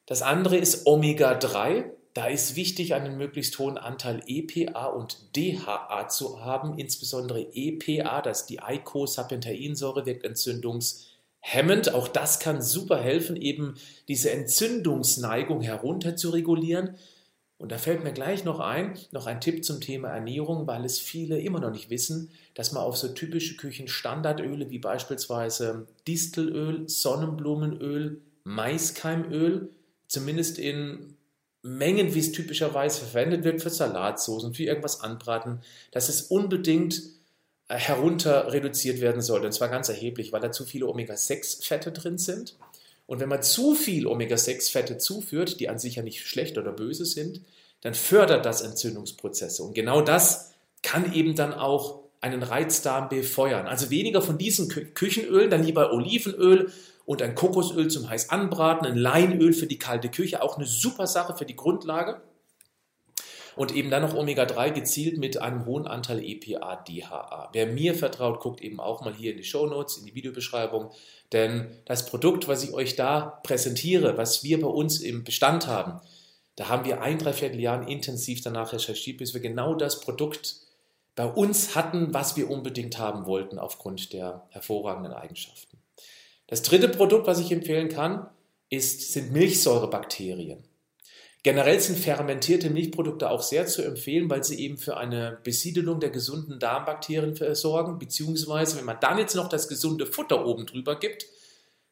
Das 0.05 0.21
andere 0.21 0.59
ist 0.59 0.87
Omega-3. 0.87 1.85
Da 2.12 2.27
ist 2.27 2.57
wichtig, 2.57 2.93
einen 2.93 3.17
möglichst 3.17 3.59
hohen 3.59 3.79
Anteil 3.79 4.23
EPA 4.27 4.85
und 4.89 5.35
DHA 5.35 6.09
zu 6.09 6.45
haben, 6.45 6.79
insbesondere 6.79 7.47
EPA, 7.55 8.21
das 8.21 8.43
ist 8.43 8.51
die 8.51 8.61
Eicosapentaensäure, 8.61 10.05
wirkt 10.05 10.25
entzündungshemmend. 10.25 11.95
Auch 11.95 12.09
das 12.09 12.39
kann 12.39 12.61
super 12.61 13.01
helfen, 13.01 13.37
eben 13.37 13.77
diese 14.09 14.31
Entzündungsneigung 14.31 15.62
herunter 15.62 16.15
zu 16.15 16.29
regulieren. 16.29 16.97
Und 17.62 17.71
da 17.71 17.78
fällt 17.78 18.02
mir 18.02 18.12
gleich 18.12 18.42
noch 18.42 18.59
ein, 18.59 18.99
noch 19.12 19.28
ein 19.28 19.40
Tipp 19.40 19.64
zum 19.64 19.81
Thema 19.81 20.09
Ernährung, 20.09 20.66
weil 20.66 20.85
es 20.85 20.99
viele 20.99 21.38
immer 21.38 21.61
noch 21.61 21.71
nicht 21.71 21.90
wissen, 21.90 22.33
dass 22.54 22.73
man 22.73 22.83
auf 22.83 22.97
so 22.97 23.07
typische 23.07 23.57
Küchenstandardöle 23.57 24.69
wie 24.71 24.81
beispielsweise 24.81 25.87
Distelöl, 26.09 26.88
Sonnenblumenöl, 26.88 28.21
Maiskeimöl, 28.42 29.71
zumindest 30.09 30.59
in 30.59 31.14
Mengen, 31.62 32.12
wie 32.14 32.19
es 32.19 32.33
typischerweise 32.33 33.04
verwendet 33.04 33.45
wird 33.45 33.62
für 33.62 33.71
Salatsoßen, 33.71 34.54
für 34.54 34.64
irgendwas 34.64 35.00
anbraten, 35.00 35.61
dass 35.92 36.09
es 36.09 36.23
unbedingt 36.23 37.00
äh, 37.69 37.76
herunter 37.76 38.52
reduziert 38.52 39.00
werden 39.00 39.23
sollte. 39.23 39.47
Und 39.47 39.52
zwar 39.52 39.69
ganz 39.69 39.88
erheblich, 39.88 40.33
weil 40.33 40.40
da 40.40 40.50
zu 40.50 40.64
viele 40.64 40.88
Omega-6-Fette 40.88 41.92
drin 41.92 42.19
sind. 42.19 42.57
Und 43.06 43.21
wenn 43.21 43.28
man 43.28 43.42
zu 43.42 43.75
viel 43.75 44.06
Omega-6-Fette 44.06 44.99
zuführt, 44.99 45.61
die 45.61 45.68
an 45.68 45.78
sich 45.78 45.97
ja 45.97 46.02
nicht 46.02 46.26
schlecht 46.26 46.56
oder 46.59 46.73
böse 46.73 47.04
sind, 47.04 47.42
dann 47.80 47.94
fördert 47.94 48.47
das 48.47 48.62
Entzündungsprozesse. 48.62 49.62
Und 49.62 49.75
genau 49.75 50.00
das 50.00 50.52
kann 50.82 51.12
eben 51.12 51.35
dann 51.35 51.52
auch 51.52 52.02
einen 52.21 52.42
Reizdarm 52.42 53.09
befeuern. 53.09 53.66
Also 53.66 53.90
weniger 53.90 54.23
von 54.23 54.38
diesen 54.38 54.68
Küchenölen, 54.68 55.50
dann 55.50 55.64
lieber 55.64 55.92
Olivenöl 55.92 56.73
und 57.04 57.21
ein 57.21 57.35
Kokosöl 57.35 57.88
zum 57.88 58.09
heiß 58.09 58.30
anbraten, 58.30 58.87
ein 58.87 58.97
Leinöl 58.97 59.52
für 59.52 59.66
die 59.66 59.78
kalte 59.78 60.09
Küche, 60.09 60.40
auch 60.40 60.56
eine 60.56 60.66
super 60.66 61.09
Sache 61.09 61.37
für 61.37 61.44
die 61.44 61.56
Grundlage. 61.56 62.23
Und 63.56 63.75
eben 63.75 63.90
dann 63.90 64.02
noch 64.02 64.14
Omega-3 64.14 64.71
gezielt 64.71 65.18
mit 65.18 65.38
einem 65.38 65.66
hohen 65.66 65.87
Anteil 65.87 66.25
EPA, 66.25 66.76
DHA. 66.76 67.50
Wer 67.52 67.66
mir 67.66 67.94
vertraut, 67.94 68.40
guckt 68.40 68.61
eben 68.62 68.80
auch 68.80 69.02
mal 69.02 69.14
hier 69.14 69.32
in 69.32 69.37
die 69.37 69.44
Show 69.44 69.66
Notes, 69.66 69.99
in 69.99 70.06
die 70.06 70.14
Videobeschreibung. 70.14 70.90
Denn 71.32 71.68
das 71.85 72.06
Produkt, 72.06 72.49
was 72.49 72.64
ich 72.64 72.73
euch 72.73 72.97
da 72.97 73.40
präsentiere, 73.42 74.16
was 74.16 74.42
wir 74.44 74.61
bei 74.61 74.68
uns 74.68 75.00
im 75.00 75.25
Bestand 75.25 75.66
haben, 75.66 76.00
da 76.56 76.68
haben 76.68 76.85
wir 76.85 77.02
ein, 77.02 77.18
dreiviertel 77.18 77.61
Jahren 77.61 77.88
intensiv 77.88 78.42
danach 78.42 78.73
recherchiert, 78.73 79.18
bis 79.18 79.32
wir 79.32 79.40
genau 79.40 79.75
das 79.75 80.00
Produkt 80.00 80.56
bei 81.14 81.26
uns 81.26 81.75
hatten, 81.75 82.14
was 82.14 82.37
wir 82.37 82.50
unbedingt 82.50 82.99
haben 82.99 83.26
wollten 83.26 83.59
aufgrund 83.59 84.12
der 84.12 84.47
hervorragenden 84.50 85.12
Eigenschaften. 85.12 85.78
Das 86.47 86.62
dritte 86.62 86.88
Produkt, 86.88 87.26
was 87.26 87.38
ich 87.38 87.52
empfehlen 87.52 87.88
kann, 87.88 88.28
ist, 88.68 89.12
sind 89.12 89.32
Milchsäurebakterien. 89.32 90.64
Generell 91.44 91.80
sind 91.80 91.99
fermentierte 91.99 92.70
Milchprodukte 92.70 93.28
auch 93.28 93.42
sehr 93.42 93.66
zu 93.66 93.82
empfehlen, 93.82 94.30
weil 94.30 94.44
sie 94.44 94.61
eben 94.61 94.78
für 94.78 94.96
eine 94.96 95.38
Besiedelung 95.42 95.99
der 95.99 96.11
gesunden 96.11 96.61
Darmbakterien 96.61 97.34
sorgen, 97.56 97.99
beziehungsweise 97.99 98.78
wenn 98.78 98.84
man 98.84 99.00
dann 99.00 99.18
jetzt 99.18 99.34
noch 99.34 99.49
das 99.49 99.66
gesunde 99.66 100.06
Futter 100.06 100.46
oben 100.46 100.66
drüber 100.66 100.99
gibt, 100.99 101.26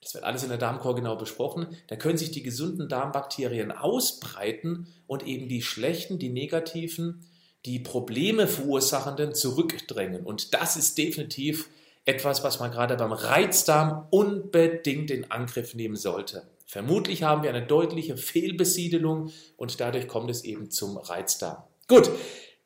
das 0.00 0.14
wird 0.14 0.24
alles 0.24 0.44
in 0.44 0.50
der 0.50 0.58
Darmkur 0.58 0.94
genau 0.94 1.16
besprochen, 1.16 1.76
da 1.88 1.96
können 1.96 2.16
sich 2.16 2.30
die 2.30 2.44
gesunden 2.44 2.88
Darmbakterien 2.88 3.72
ausbreiten 3.72 4.86
und 5.08 5.26
eben 5.26 5.48
die 5.48 5.62
schlechten, 5.62 6.18
die 6.20 6.30
negativen, 6.30 7.26
die 7.66 7.80
Probleme 7.80 8.46
verursachenden 8.46 9.34
zurückdrängen. 9.34 10.24
Und 10.24 10.54
das 10.54 10.76
ist 10.76 10.96
definitiv 10.96 11.68
etwas, 12.04 12.42
was 12.44 12.60
man 12.60 12.70
gerade 12.70 12.96
beim 12.96 13.12
Reizdarm 13.12 14.06
unbedingt 14.10 15.10
in 15.10 15.30
Angriff 15.30 15.74
nehmen 15.74 15.96
sollte. 15.96 16.44
Vermutlich 16.70 17.24
haben 17.24 17.42
wir 17.42 17.50
eine 17.50 17.66
deutliche 17.66 18.16
Fehlbesiedelung 18.16 19.32
und 19.56 19.80
dadurch 19.80 20.06
kommt 20.06 20.30
es 20.30 20.44
eben 20.44 20.70
zum 20.70 20.98
Reizdarm. 20.98 21.64
Gut, 21.88 22.08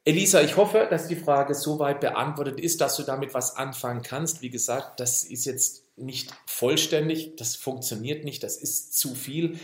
Elisa, 0.04 0.42
ich 0.42 0.58
hoffe, 0.58 0.86
dass 0.90 1.08
die 1.08 1.16
Frage 1.16 1.54
soweit 1.54 2.00
beantwortet 2.00 2.60
ist, 2.60 2.82
dass 2.82 2.96
du 2.96 3.02
damit 3.04 3.32
was 3.32 3.56
anfangen 3.56 4.02
kannst. 4.02 4.42
Wie 4.42 4.50
gesagt, 4.50 5.00
das 5.00 5.24
ist 5.24 5.46
jetzt 5.46 5.84
nicht 5.96 6.34
vollständig, 6.44 7.36
das 7.36 7.56
funktioniert 7.56 8.26
nicht, 8.26 8.42
das 8.42 8.58
ist 8.58 8.98
zu 8.98 9.14
viel. 9.14 9.58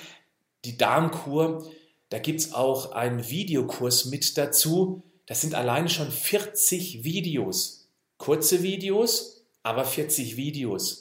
Die 0.65 0.79
Darmkur, 0.79 1.71
da 2.09 2.19
gibt 2.19 2.41
es 2.41 2.55
auch 2.55 2.93
einen 2.93 3.29
Videokurs 3.29 4.07
mit 4.07 4.39
dazu. 4.39 5.03
Das 5.27 5.43
sind 5.43 5.55
alleine 5.55 5.91
schon 5.91 6.11
40 6.11 7.05
Videos. 7.05 7.91
Kurze 8.17 8.63
Videos, 8.63 9.45
aber 9.63 9.85
40 9.85 10.39
Videos. 10.39 11.00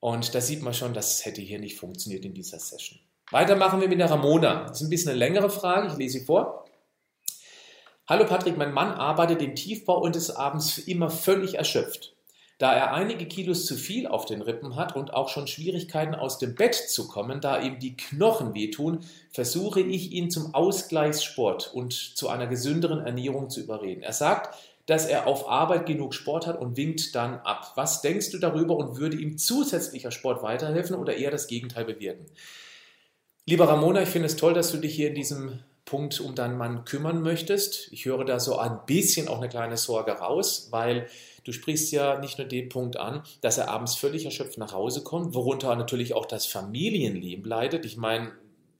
Und 0.00 0.34
da 0.34 0.40
sieht 0.40 0.62
man 0.62 0.74
schon, 0.74 0.94
das 0.94 1.24
hätte 1.24 1.42
hier 1.42 1.58
nicht 1.58 1.78
funktioniert 1.78 2.24
in 2.24 2.34
dieser 2.34 2.58
Session. 2.58 2.98
Weiter 3.30 3.54
machen 3.54 3.80
wir 3.80 3.88
mit 3.88 4.00
der 4.00 4.10
Ramona. 4.10 4.64
Das 4.64 4.80
ist 4.80 4.86
ein 4.86 4.90
bisschen 4.90 5.10
eine 5.10 5.18
längere 5.18 5.50
Frage, 5.50 5.88
ich 5.88 5.96
lese 5.96 6.18
sie 6.18 6.24
vor. 6.24 6.64
Hallo 8.08 8.26
Patrick, 8.26 8.56
mein 8.56 8.72
Mann 8.72 8.92
arbeitet 8.92 9.40
im 9.40 9.54
Tiefbau 9.54 10.00
und 10.00 10.16
ist 10.16 10.30
abends 10.30 10.78
immer 10.78 11.10
völlig 11.10 11.54
erschöpft. 11.54 12.16
Da 12.58 12.74
er 12.74 12.92
einige 12.92 13.26
Kilos 13.26 13.64
zu 13.66 13.76
viel 13.76 14.06
auf 14.06 14.26
den 14.26 14.42
Rippen 14.42 14.76
hat 14.76 14.96
und 14.96 15.14
auch 15.14 15.28
schon 15.28 15.46
Schwierigkeiten 15.46 16.14
aus 16.14 16.38
dem 16.38 16.54
Bett 16.56 16.74
zu 16.74 17.08
kommen, 17.08 17.40
da 17.40 17.60
ihm 17.60 17.78
die 17.78 17.96
Knochen 17.96 18.52
wehtun, 18.52 19.00
versuche 19.30 19.80
ich 19.80 20.12
ihn 20.12 20.30
zum 20.30 20.54
Ausgleichssport 20.54 21.72
und 21.72 21.92
zu 21.94 22.28
einer 22.28 22.48
gesünderen 22.48 23.00
Ernährung 23.00 23.48
zu 23.48 23.60
überreden. 23.60 24.02
Er 24.02 24.12
sagt, 24.12 24.58
dass 24.90 25.06
er 25.06 25.28
auf 25.28 25.48
Arbeit 25.48 25.86
genug 25.86 26.14
Sport 26.14 26.48
hat 26.48 26.60
und 26.60 26.76
winkt 26.76 27.14
dann 27.14 27.34
ab. 27.40 27.72
Was 27.76 28.02
denkst 28.02 28.30
du 28.30 28.38
darüber 28.38 28.76
und 28.76 28.98
würde 28.98 29.16
ihm 29.16 29.38
zusätzlicher 29.38 30.10
Sport 30.10 30.42
weiterhelfen 30.42 30.96
oder 30.96 31.16
eher 31.16 31.30
das 31.30 31.46
Gegenteil 31.46 31.84
bewirken? 31.84 32.26
Lieber 33.46 33.68
Ramona, 33.68 34.02
ich 34.02 34.08
finde 34.08 34.26
es 34.26 34.34
toll, 34.34 34.52
dass 34.52 34.72
du 34.72 34.78
dich 34.78 34.92
hier 34.94 35.06
in 35.06 35.14
diesem 35.14 35.60
Punkt 35.84 36.20
um 36.20 36.34
deinen 36.34 36.58
Mann 36.58 36.84
kümmern 36.84 37.22
möchtest. 37.22 37.92
Ich 37.92 38.04
höre 38.04 38.24
da 38.24 38.40
so 38.40 38.58
ein 38.58 38.80
bisschen 38.86 39.28
auch 39.28 39.38
eine 39.38 39.48
kleine 39.48 39.76
Sorge 39.76 40.10
raus, 40.10 40.68
weil 40.72 41.06
du 41.44 41.52
sprichst 41.52 41.92
ja 41.92 42.18
nicht 42.18 42.38
nur 42.38 42.48
den 42.48 42.68
Punkt 42.68 42.96
an, 42.96 43.22
dass 43.42 43.58
er 43.58 43.68
abends 43.68 43.94
völlig 43.94 44.24
erschöpft 44.24 44.58
nach 44.58 44.72
Hause 44.72 45.04
kommt, 45.04 45.34
worunter 45.34 45.76
natürlich 45.76 46.14
auch 46.14 46.26
das 46.26 46.46
Familienleben 46.46 47.44
leidet. 47.44 47.84
Ich 47.84 47.96
meine, 47.96 48.32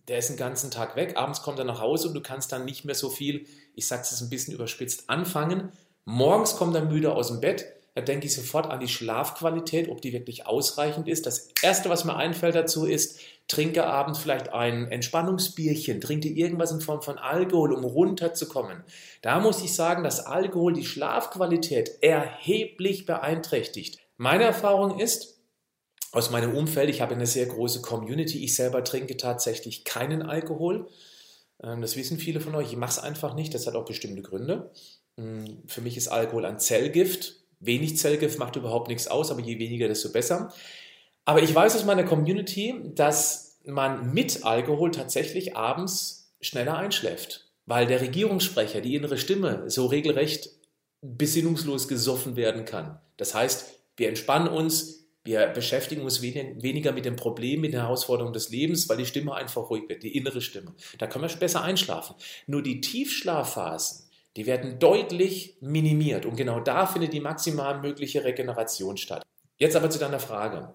der 0.08 0.18
ist 0.18 0.28
den 0.28 0.36
ganzen 0.36 0.72
Tag 0.72 0.96
weg, 0.96 1.16
abends 1.16 1.42
kommt 1.42 1.60
er 1.60 1.64
nach 1.64 1.80
Hause 1.80 2.08
und 2.08 2.14
du 2.14 2.20
kannst 2.20 2.50
dann 2.50 2.64
nicht 2.64 2.84
mehr 2.84 2.96
so 2.96 3.10
viel, 3.10 3.46
ich 3.76 3.86
sage 3.86 4.02
es 4.02 4.20
ein 4.20 4.28
bisschen 4.28 4.54
überspitzt, 4.54 5.08
anfangen, 5.08 5.70
Morgens 6.04 6.56
kommt 6.56 6.74
er 6.74 6.84
müde 6.84 7.14
aus 7.14 7.28
dem 7.28 7.40
Bett, 7.40 7.66
da 7.94 8.02
denke 8.02 8.26
ich 8.26 8.34
sofort 8.34 8.66
an 8.66 8.80
die 8.80 8.88
Schlafqualität, 8.88 9.88
ob 9.88 10.00
die 10.00 10.12
wirklich 10.12 10.46
ausreichend 10.46 11.08
ist. 11.08 11.26
Das 11.26 11.48
Erste, 11.60 11.90
was 11.90 12.04
mir 12.04 12.16
einfällt 12.16 12.54
dazu 12.54 12.86
ist, 12.86 13.18
trinke 13.48 13.84
abends 13.84 14.20
vielleicht 14.20 14.52
ein 14.52 14.90
Entspannungsbierchen, 14.90 16.00
trinke 16.00 16.28
irgendwas 16.28 16.70
in 16.70 16.80
Form 16.80 17.02
von 17.02 17.18
Alkohol, 17.18 17.72
um 17.72 17.84
runterzukommen. 17.84 18.84
Da 19.22 19.40
muss 19.40 19.62
ich 19.62 19.74
sagen, 19.74 20.04
dass 20.04 20.24
Alkohol 20.24 20.72
die 20.72 20.84
Schlafqualität 20.84 21.98
erheblich 22.00 23.06
beeinträchtigt. 23.06 23.98
Meine 24.16 24.44
Erfahrung 24.44 25.00
ist, 25.00 25.40
aus 26.12 26.30
meinem 26.30 26.56
Umfeld, 26.56 26.90
ich 26.90 27.00
habe 27.00 27.14
eine 27.14 27.26
sehr 27.26 27.46
große 27.46 27.82
Community, 27.82 28.42
ich 28.44 28.56
selber 28.56 28.82
trinke 28.82 29.16
tatsächlich 29.16 29.84
keinen 29.84 30.22
Alkohol. 30.22 30.88
Ähm, 31.62 31.80
das 31.80 31.96
wissen 31.96 32.18
viele 32.18 32.40
von 32.40 32.54
euch, 32.54 32.70
ich 32.70 32.76
mache 32.76 32.90
es 32.90 32.98
einfach 32.98 33.34
nicht, 33.34 33.54
das 33.54 33.66
hat 33.66 33.74
auch 33.74 33.84
bestimmte 33.84 34.22
Gründe. 34.22 34.70
Für 35.66 35.80
mich 35.80 35.96
ist 35.96 36.08
Alkohol 36.08 36.44
ein 36.44 36.58
Zellgift. 36.58 37.36
Wenig 37.60 37.96
Zellgift 37.98 38.38
macht 38.38 38.56
überhaupt 38.56 38.88
nichts 38.88 39.06
aus, 39.06 39.30
aber 39.30 39.40
je 39.40 39.58
weniger, 39.58 39.88
desto 39.88 40.10
besser. 40.10 40.52
Aber 41.24 41.42
ich 41.42 41.54
weiß 41.54 41.76
aus 41.76 41.84
meiner 41.84 42.04
Community, 42.04 42.74
dass 42.94 43.58
man 43.64 44.12
mit 44.12 44.44
Alkohol 44.44 44.90
tatsächlich 44.90 45.56
abends 45.56 46.32
schneller 46.40 46.78
einschläft, 46.78 47.50
weil 47.66 47.86
der 47.86 48.00
Regierungssprecher, 48.00 48.80
die 48.80 48.94
innere 48.94 49.18
Stimme, 49.18 49.68
so 49.68 49.86
regelrecht 49.86 50.50
besinnungslos 51.02 51.88
gesoffen 51.88 52.36
werden 52.36 52.64
kann. 52.64 52.98
Das 53.16 53.34
heißt, 53.34 53.78
wir 53.96 54.08
entspannen 54.08 54.48
uns, 54.48 55.06
wir 55.24 55.46
beschäftigen 55.48 56.00
uns 56.00 56.22
weniger 56.22 56.92
mit 56.92 57.04
dem 57.04 57.16
Problem, 57.16 57.60
mit 57.60 57.74
den 57.74 57.80
Herausforderungen 57.80 58.32
des 58.32 58.48
Lebens, 58.48 58.88
weil 58.88 58.96
die 58.96 59.06
Stimme 59.06 59.34
einfach 59.34 59.68
ruhig 59.68 59.88
wird, 59.88 60.02
die 60.02 60.16
innere 60.16 60.40
Stimme. 60.40 60.74
Da 60.98 61.06
können 61.06 61.28
wir 61.28 61.36
besser 61.36 61.62
einschlafen. 61.62 62.16
Nur 62.46 62.62
die 62.62 62.80
Tiefschlafphasen, 62.80 64.09
die 64.36 64.46
werden 64.46 64.78
deutlich 64.78 65.56
minimiert 65.60 66.26
und 66.26 66.36
genau 66.36 66.60
da 66.60 66.86
findet 66.86 67.12
die 67.12 67.20
maximal 67.20 67.80
mögliche 67.80 68.24
Regeneration 68.24 68.96
statt. 68.96 69.22
Jetzt 69.58 69.76
aber 69.76 69.90
zu 69.90 69.98
deiner 69.98 70.20
Frage. 70.20 70.72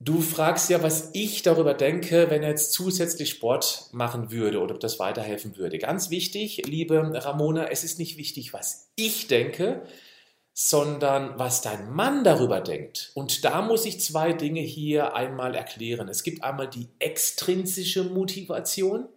Du 0.00 0.20
fragst 0.20 0.70
ja, 0.70 0.80
was 0.80 1.10
ich 1.12 1.42
darüber 1.42 1.74
denke, 1.74 2.30
wenn 2.30 2.44
er 2.44 2.50
jetzt 2.50 2.72
zusätzlich 2.72 3.30
Sport 3.30 3.88
machen 3.92 4.30
würde 4.30 4.60
oder 4.60 4.76
ob 4.76 4.80
das 4.80 5.00
weiterhelfen 5.00 5.56
würde. 5.56 5.78
Ganz 5.78 6.08
wichtig, 6.10 6.62
liebe 6.66 7.24
Ramona, 7.24 7.66
es 7.66 7.82
ist 7.82 7.98
nicht 7.98 8.16
wichtig, 8.16 8.52
was 8.52 8.92
ich 8.94 9.26
denke, 9.26 9.82
sondern 10.54 11.36
was 11.38 11.62
dein 11.62 11.90
Mann 11.90 12.22
darüber 12.22 12.60
denkt. 12.60 13.10
Und 13.14 13.44
da 13.44 13.60
muss 13.60 13.86
ich 13.86 14.00
zwei 14.00 14.32
Dinge 14.32 14.60
hier 14.60 15.14
einmal 15.14 15.56
erklären. 15.56 16.08
Es 16.08 16.22
gibt 16.22 16.44
einmal 16.44 16.68
die 16.68 16.88
extrinsische 17.00 18.04
Motivation 18.04 19.08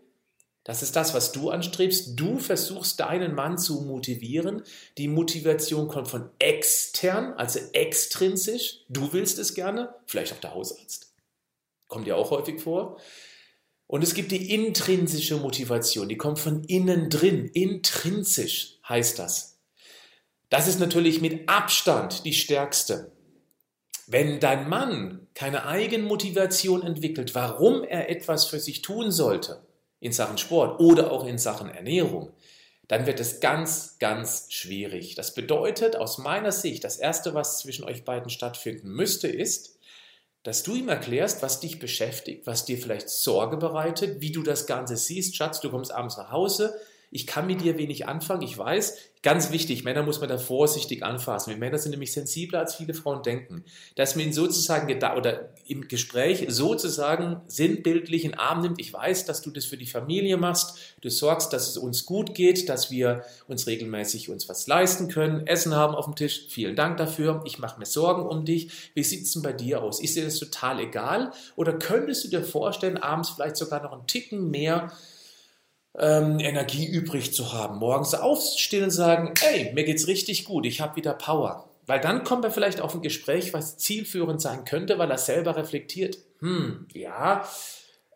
das 0.64 0.84
ist 0.84 0.96
das, 0.96 1.14
was 1.14 1.32
du 1.32 1.50
anstrebst. 1.50 2.20
Du 2.20 2.38
versuchst 2.38 3.00
deinen 3.00 3.34
Mann 3.34 3.58
zu 3.58 3.82
motivieren. 3.82 4.64
Die 4.98 5.08
Motivation 5.08 5.88
kommt 5.88 6.08
von 6.08 6.30
extern, 6.38 7.34
also 7.34 7.60
extrinsisch. 7.74 8.82
Du 8.88 9.12
willst 9.12 9.40
es 9.40 9.56
gerne, 9.56 9.96
vielleicht 10.06 10.34
auch 10.34 10.40
der 10.40 10.54
Hausarzt. 10.54 11.14
Kommt 11.88 12.06
ja 12.06 12.16
auch 12.16 12.30
häufig 12.30 12.62
vor. 12.62 13.00
Und 13.88 14.04
es 14.04 14.14
gibt 14.14 14.32
die 14.32 14.54
intrinsische 14.54 15.36
Motivation, 15.36 16.08
die 16.08 16.16
kommt 16.16 16.40
von 16.40 16.64
innen 16.64 17.10
drin. 17.10 17.50
Intrinsisch 17.54 18.78
heißt 18.88 19.20
das. 19.20 19.60
Das 20.50 20.68
ist 20.68 20.80
natürlich 20.80 21.22
mit 21.22 21.50
Abstand 21.50 22.24
die 22.24 22.34
stärkste. 22.34 23.12
Wenn 24.06 24.40
dein 24.40 24.70
Mann 24.70 25.28
keine 25.34 25.66
Eigenmotivation 25.66 26.84
entwickelt, 26.84 27.34
warum 27.34 27.84
er 27.84 28.10
etwas 28.10 28.46
für 28.46 28.60
sich 28.60 28.82
tun 28.82 29.12
sollte, 29.12 29.66
in 30.02 30.12
Sachen 30.12 30.38
Sport 30.38 30.82
oder 30.82 31.12
auch 31.12 31.26
in 31.26 31.38
Sachen 31.38 31.70
Ernährung, 31.70 32.34
dann 32.90 33.06
wird 33.06 33.22
es 33.22 33.40
ganz, 33.40 33.98
ganz 34.00 34.48
schwierig. 34.50 35.16
Das 35.16 35.34
bedeutet 35.34 35.96
aus 35.96 36.18
meiner 36.18 36.52
Sicht, 36.52 36.84
das 36.84 36.98
Erste, 36.98 37.34
was 37.34 37.60
zwischen 37.60 37.86
euch 37.86 38.04
beiden 38.04 38.30
stattfinden 38.30 38.90
müsste, 38.90 39.30
ist, 39.30 39.78
dass 40.44 40.64
du 40.64 40.76
ihm 40.76 40.90
erklärst, 40.90 41.42
was 41.42 41.62
dich 41.62 41.80
beschäftigt, 41.80 42.48
was 42.48 42.66
dir 42.66 42.78
vielleicht 42.78 43.10
Sorge 43.10 43.56
bereitet, 43.56 44.20
wie 44.20 44.32
du 44.32 44.44
das 44.44 44.66
Ganze 44.66 44.98
siehst. 44.98 45.38
Schatz, 45.38 45.62
du 45.62 45.70
kommst 45.70 45.94
abends 45.94 46.18
nach 46.18 46.32
Hause, 46.32 46.76
ich 47.12 47.28
kann 47.28 47.48
mit 47.48 47.62
dir 47.62 47.78
wenig 47.78 48.08
anfangen, 48.08 48.42
ich 48.42 48.58
weiß, 48.58 48.98
ganz 49.24 49.52
wichtig, 49.52 49.84
Männer 49.84 50.04
muss 50.04 50.20
man 50.20 50.30
da 50.30 50.38
vorsichtig 50.38 51.04
anfassen. 51.04 51.52
Wir 51.52 51.58
Männer 51.58 51.78
sind 51.78 51.92
nämlich 51.92 52.12
sensibler, 52.12 52.60
als 52.60 52.76
viele 52.76 52.94
Frauen 52.94 53.22
denken. 53.22 53.64
Dass 53.96 54.16
man 54.16 54.26
ihn 54.26 54.34
sozusagen 54.34 54.92
oder 55.16 55.54
im 55.68 55.88
Gespräch 55.88 56.46
sozusagen 56.50 57.42
sinnbildlich 57.48 58.26
in 58.26 58.32
den 58.32 58.40
Arm 58.40 58.62
nimmt. 58.62 58.82
Ich 58.82 58.92
weiß, 58.92 59.26
dass 59.26 59.42
du 59.42 59.52
das 59.52 59.66
für 59.66 59.78
die 59.78 59.86
Familie 59.86 60.38
machst. 60.38 60.78
Du 61.02 61.10
sorgst, 61.10 61.54
dass 61.54 61.70
es 61.70 61.78
uns 61.78 62.06
gut 62.06 62.34
geht, 62.34 62.68
dass 62.68 62.90
wir 62.90 63.24
uns 63.48 63.68
regelmäßig 63.68 64.30
uns 64.30 64.50
was 64.50 64.66
leisten 64.68 65.08
können, 65.08 65.46
Essen 65.46 65.76
haben 65.76 65.96
auf 65.96 66.06
dem 66.06 66.16
Tisch. 66.16 66.48
Vielen 66.50 66.76
Dank 66.76 66.98
dafür. 66.98 67.44
Ich 67.46 67.60
mache 67.60 67.80
mir 67.80 67.86
Sorgen 67.86 68.28
um 68.28 68.44
dich. 68.46 68.72
Wie 68.96 69.04
sieht 69.04 69.24
es 69.24 69.34
denn 69.34 69.44
bei 69.44 69.54
dir 69.54 69.84
aus? 69.84 70.02
Ist 70.02 70.16
dir 70.16 70.26
das 70.26 70.40
total 70.40 70.80
egal? 70.80 71.32
Oder 71.56 71.74
könntest 71.74 72.24
du 72.24 72.30
dir 72.30 72.44
vorstellen, 72.44 72.98
abends 72.98 73.30
vielleicht 73.30 73.58
sogar 73.58 73.84
noch 73.84 73.94
einen 73.94 74.08
Ticken 74.08 74.50
mehr 74.50 74.92
ähm, 75.98 76.40
Energie 76.40 76.86
übrig 76.86 77.34
zu 77.34 77.54
haben. 77.54 77.80
Morgens 77.80 78.14
aufstehen 78.14 78.86
und 78.86 78.92
sagen, 78.92 79.34
ey, 79.42 79.74
mir 79.74 79.84
geht's 79.84 80.08
richtig 80.08 80.46
gut, 80.46 80.66
ich 80.66 80.82
habe 80.82 80.96
wieder 80.96 81.14
Power. 81.14 81.70
Weil 81.88 82.00
dann 82.00 82.24
kommt 82.24 82.46
er 82.46 82.52
vielleicht 82.52 82.80
auf 82.80 82.94
ein 82.94 83.02
Gespräch, 83.02 83.54
was 83.54 83.78
zielführend 83.78 84.42
sein 84.42 84.66
könnte, 84.66 84.98
weil 85.00 85.12
er 85.12 85.18
selber 85.18 85.56
reflektiert. 85.56 86.18
Hm, 86.40 86.88
ja, 86.94 87.44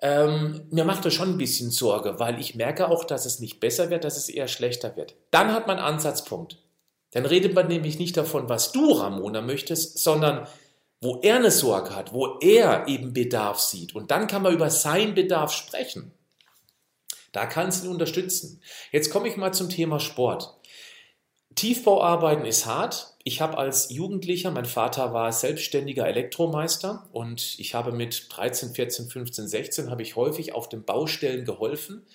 ähm, 0.01 0.67
mir 0.71 0.85
macht 0.85 1.05
das 1.05 1.13
schon 1.13 1.29
ein 1.29 1.37
bisschen 1.37 1.71
Sorge, 1.71 2.19
weil 2.19 2.39
ich 2.39 2.55
merke 2.55 2.89
auch, 2.89 3.05
dass 3.05 3.25
es 3.25 3.39
nicht 3.39 3.59
besser 3.59 3.89
wird, 3.89 4.03
dass 4.03 4.17
es 4.17 4.29
eher 4.29 4.47
schlechter 4.47 4.95
wird. 4.95 5.15
Dann 5.31 5.51
hat 5.51 5.67
man 5.67 5.77
einen 5.77 5.95
Ansatzpunkt. 5.95 6.59
Dann 7.11 7.25
redet 7.25 7.53
man 7.53 7.67
nämlich 7.67 7.97
nicht 7.97 8.17
davon, 8.17 8.49
was 8.49 8.71
du, 8.71 8.91
Ramona, 8.91 9.41
möchtest, 9.41 9.99
sondern 9.99 10.47
wo 11.01 11.19
er 11.21 11.37
eine 11.37 11.51
Sorge 11.51 11.95
hat, 11.95 12.13
wo 12.13 12.37
er 12.39 12.87
eben 12.87 13.13
Bedarf 13.13 13.59
sieht. 13.59 13.95
Und 13.95 14.11
dann 14.11 14.27
kann 14.27 14.41
man 14.41 14.53
über 14.53 14.69
seinen 14.69 15.15
Bedarf 15.15 15.53
sprechen. 15.53 16.11
Da 17.35 17.45
kannst 17.45 17.83
du 17.83 17.87
ihn 17.87 17.91
unterstützen. 17.91 18.61
Jetzt 18.93 19.09
komme 19.09 19.27
ich 19.27 19.35
mal 19.35 19.51
zum 19.51 19.67
Thema 19.67 19.99
Sport. 19.99 20.57
Tiefbauarbeiten 21.55 22.45
ist 22.45 22.65
hart. 22.65 23.17
Ich 23.25 23.41
habe 23.41 23.57
als 23.57 23.89
Jugendlicher, 23.89 24.51
mein 24.51 24.63
Vater 24.63 25.13
war 25.13 25.33
selbstständiger 25.33 26.07
Elektromeister 26.07 27.09
und 27.11 27.59
ich 27.59 27.75
habe 27.75 27.91
mit 27.91 28.27
13, 28.29 28.73
14, 28.73 29.09
15, 29.09 29.47
16 29.49 29.91
habe 29.91 30.01
ich 30.01 30.15
häufig 30.15 30.53
auf 30.53 30.69
den 30.69 30.85
Baustellen 30.85 31.43
geholfen. 31.43 32.05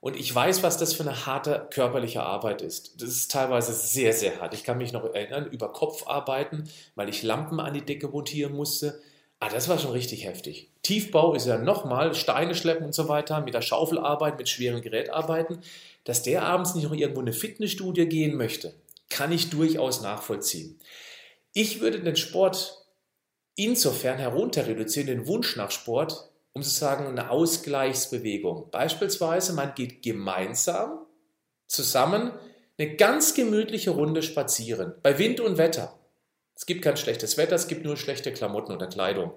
Und 0.00 0.14
ich 0.14 0.34
weiß, 0.34 0.62
was 0.62 0.76
das 0.76 0.92
für 0.92 1.04
eine 1.04 1.24
harte 1.24 1.68
körperliche 1.70 2.22
Arbeit 2.22 2.60
ist. 2.60 3.00
Das 3.00 3.08
ist 3.08 3.30
teilweise 3.30 3.72
sehr, 3.72 4.12
sehr 4.12 4.40
hart. 4.40 4.52
Ich 4.52 4.62
kann 4.62 4.76
mich 4.76 4.92
noch 4.92 5.04
erinnern, 5.04 5.46
über 5.46 5.72
Kopfarbeiten, 5.72 6.68
weil 6.94 7.08
ich 7.08 7.22
Lampen 7.22 7.60
an 7.60 7.72
die 7.72 7.84
Decke 7.84 8.08
montieren 8.08 8.54
musste. 8.54 9.00
Ah, 9.38 9.50
das 9.50 9.68
war 9.68 9.78
schon 9.78 9.90
richtig 9.90 10.24
heftig. 10.24 10.70
Tiefbau 10.82 11.34
ist 11.34 11.46
ja 11.46 11.58
nochmal 11.58 12.14
Steine 12.14 12.54
schleppen 12.54 12.86
und 12.86 12.94
so 12.94 13.08
weiter, 13.08 13.42
mit 13.42 13.52
der 13.52 13.60
Schaufel 13.60 13.98
arbeiten, 13.98 14.38
mit 14.38 14.48
schwerem 14.48 14.80
Gerät 14.80 15.10
arbeiten. 15.10 15.60
Dass 16.04 16.22
der 16.22 16.44
abends 16.44 16.74
nicht 16.74 16.84
noch 16.84 16.94
irgendwo 16.94 17.20
in 17.20 17.26
eine 17.26 17.36
Fitnessstudie 17.36 18.06
gehen 18.06 18.36
möchte, 18.36 18.74
kann 19.10 19.32
ich 19.32 19.50
durchaus 19.50 20.00
nachvollziehen. 20.00 20.78
Ich 21.52 21.80
würde 21.80 22.00
den 22.00 22.16
Sport 22.16 22.86
insofern 23.56 24.18
herunter 24.18 24.66
reduzieren, 24.66 25.08
den 25.08 25.26
Wunsch 25.26 25.56
nach 25.56 25.70
Sport, 25.70 26.30
um 26.52 26.62
zu 26.62 26.70
sagen, 26.70 27.06
eine 27.06 27.30
Ausgleichsbewegung. 27.30 28.70
Beispielsweise, 28.70 29.52
man 29.52 29.74
geht 29.74 30.02
gemeinsam 30.02 31.06
zusammen 31.66 32.32
eine 32.78 32.96
ganz 32.96 33.34
gemütliche 33.34 33.90
Runde 33.90 34.22
spazieren, 34.22 34.94
bei 35.02 35.18
Wind 35.18 35.40
und 35.40 35.58
Wetter. 35.58 35.98
Es 36.56 36.66
gibt 36.66 36.82
kein 36.82 36.96
schlechtes 36.96 37.36
Wetter, 37.36 37.54
es 37.54 37.68
gibt 37.68 37.84
nur 37.84 37.96
schlechte 37.96 38.32
Klamotten 38.32 38.72
oder 38.72 38.86
Kleidung. 38.86 39.32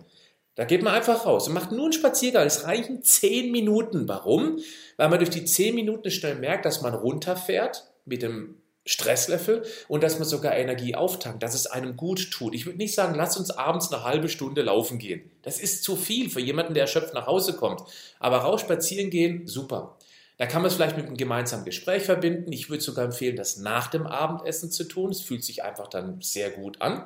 Da 0.55 0.65
geht 0.65 0.81
man 0.81 0.93
einfach 0.93 1.25
raus 1.25 1.47
und 1.47 1.53
macht 1.53 1.71
nur 1.71 1.83
einen 1.83 1.93
Spaziergang. 1.93 2.47
Es 2.47 2.65
reichen 2.65 3.03
zehn 3.03 3.51
Minuten. 3.51 4.07
Warum? 4.07 4.59
Weil 4.97 5.09
man 5.09 5.19
durch 5.19 5.29
die 5.29 5.45
zehn 5.45 5.75
Minuten 5.75 6.11
schnell 6.11 6.35
merkt, 6.35 6.65
dass 6.65 6.81
man 6.81 6.93
runterfährt 6.93 7.91
mit 8.05 8.21
dem 8.21 8.55
Stresslevel 8.85 9.63
und 9.87 10.01
dass 10.01 10.17
man 10.17 10.27
sogar 10.27 10.55
Energie 10.55 10.95
auftankt, 10.95 11.43
dass 11.43 11.53
es 11.53 11.67
einem 11.67 11.95
gut 11.95 12.31
tut. 12.31 12.55
Ich 12.55 12.65
würde 12.65 12.79
nicht 12.79 12.95
sagen, 12.95 13.13
lass 13.15 13.37
uns 13.37 13.51
abends 13.51 13.91
eine 13.93 14.03
halbe 14.03 14.29
Stunde 14.29 14.63
laufen 14.63 14.97
gehen. 14.97 15.29
Das 15.43 15.59
ist 15.59 15.83
zu 15.83 15.95
viel 15.95 16.29
für 16.29 16.41
jemanden, 16.41 16.73
der 16.73 16.83
erschöpft 16.83 17.13
nach 17.13 17.27
Hause 17.27 17.53
kommt. 17.53 17.83
Aber 18.19 18.37
raus 18.37 18.61
spazieren 18.61 19.11
gehen, 19.11 19.45
super. 19.45 19.98
Da 20.39 20.45
kann 20.45 20.61
man 20.61 20.69
es 20.69 20.75
vielleicht 20.75 20.95
mit 20.95 21.05
einem 21.05 21.17
gemeinsamen 21.17 21.65
Gespräch 21.65 22.03
verbinden. 22.03 22.53
Ich 22.53 22.69
würde 22.69 22.81
sogar 22.81 23.03
empfehlen, 23.03 23.35
das 23.35 23.57
nach 23.57 23.87
dem 23.87 24.07
Abendessen 24.07 24.71
zu 24.71 24.85
tun. 24.85 25.11
Es 25.11 25.21
fühlt 25.21 25.43
sich 25.43 25.63
einfach 25.63 25.87
dann 25.87 26.21
sehr 26.21 26.49
gut 26.49 26.81
an. 26.81 27.05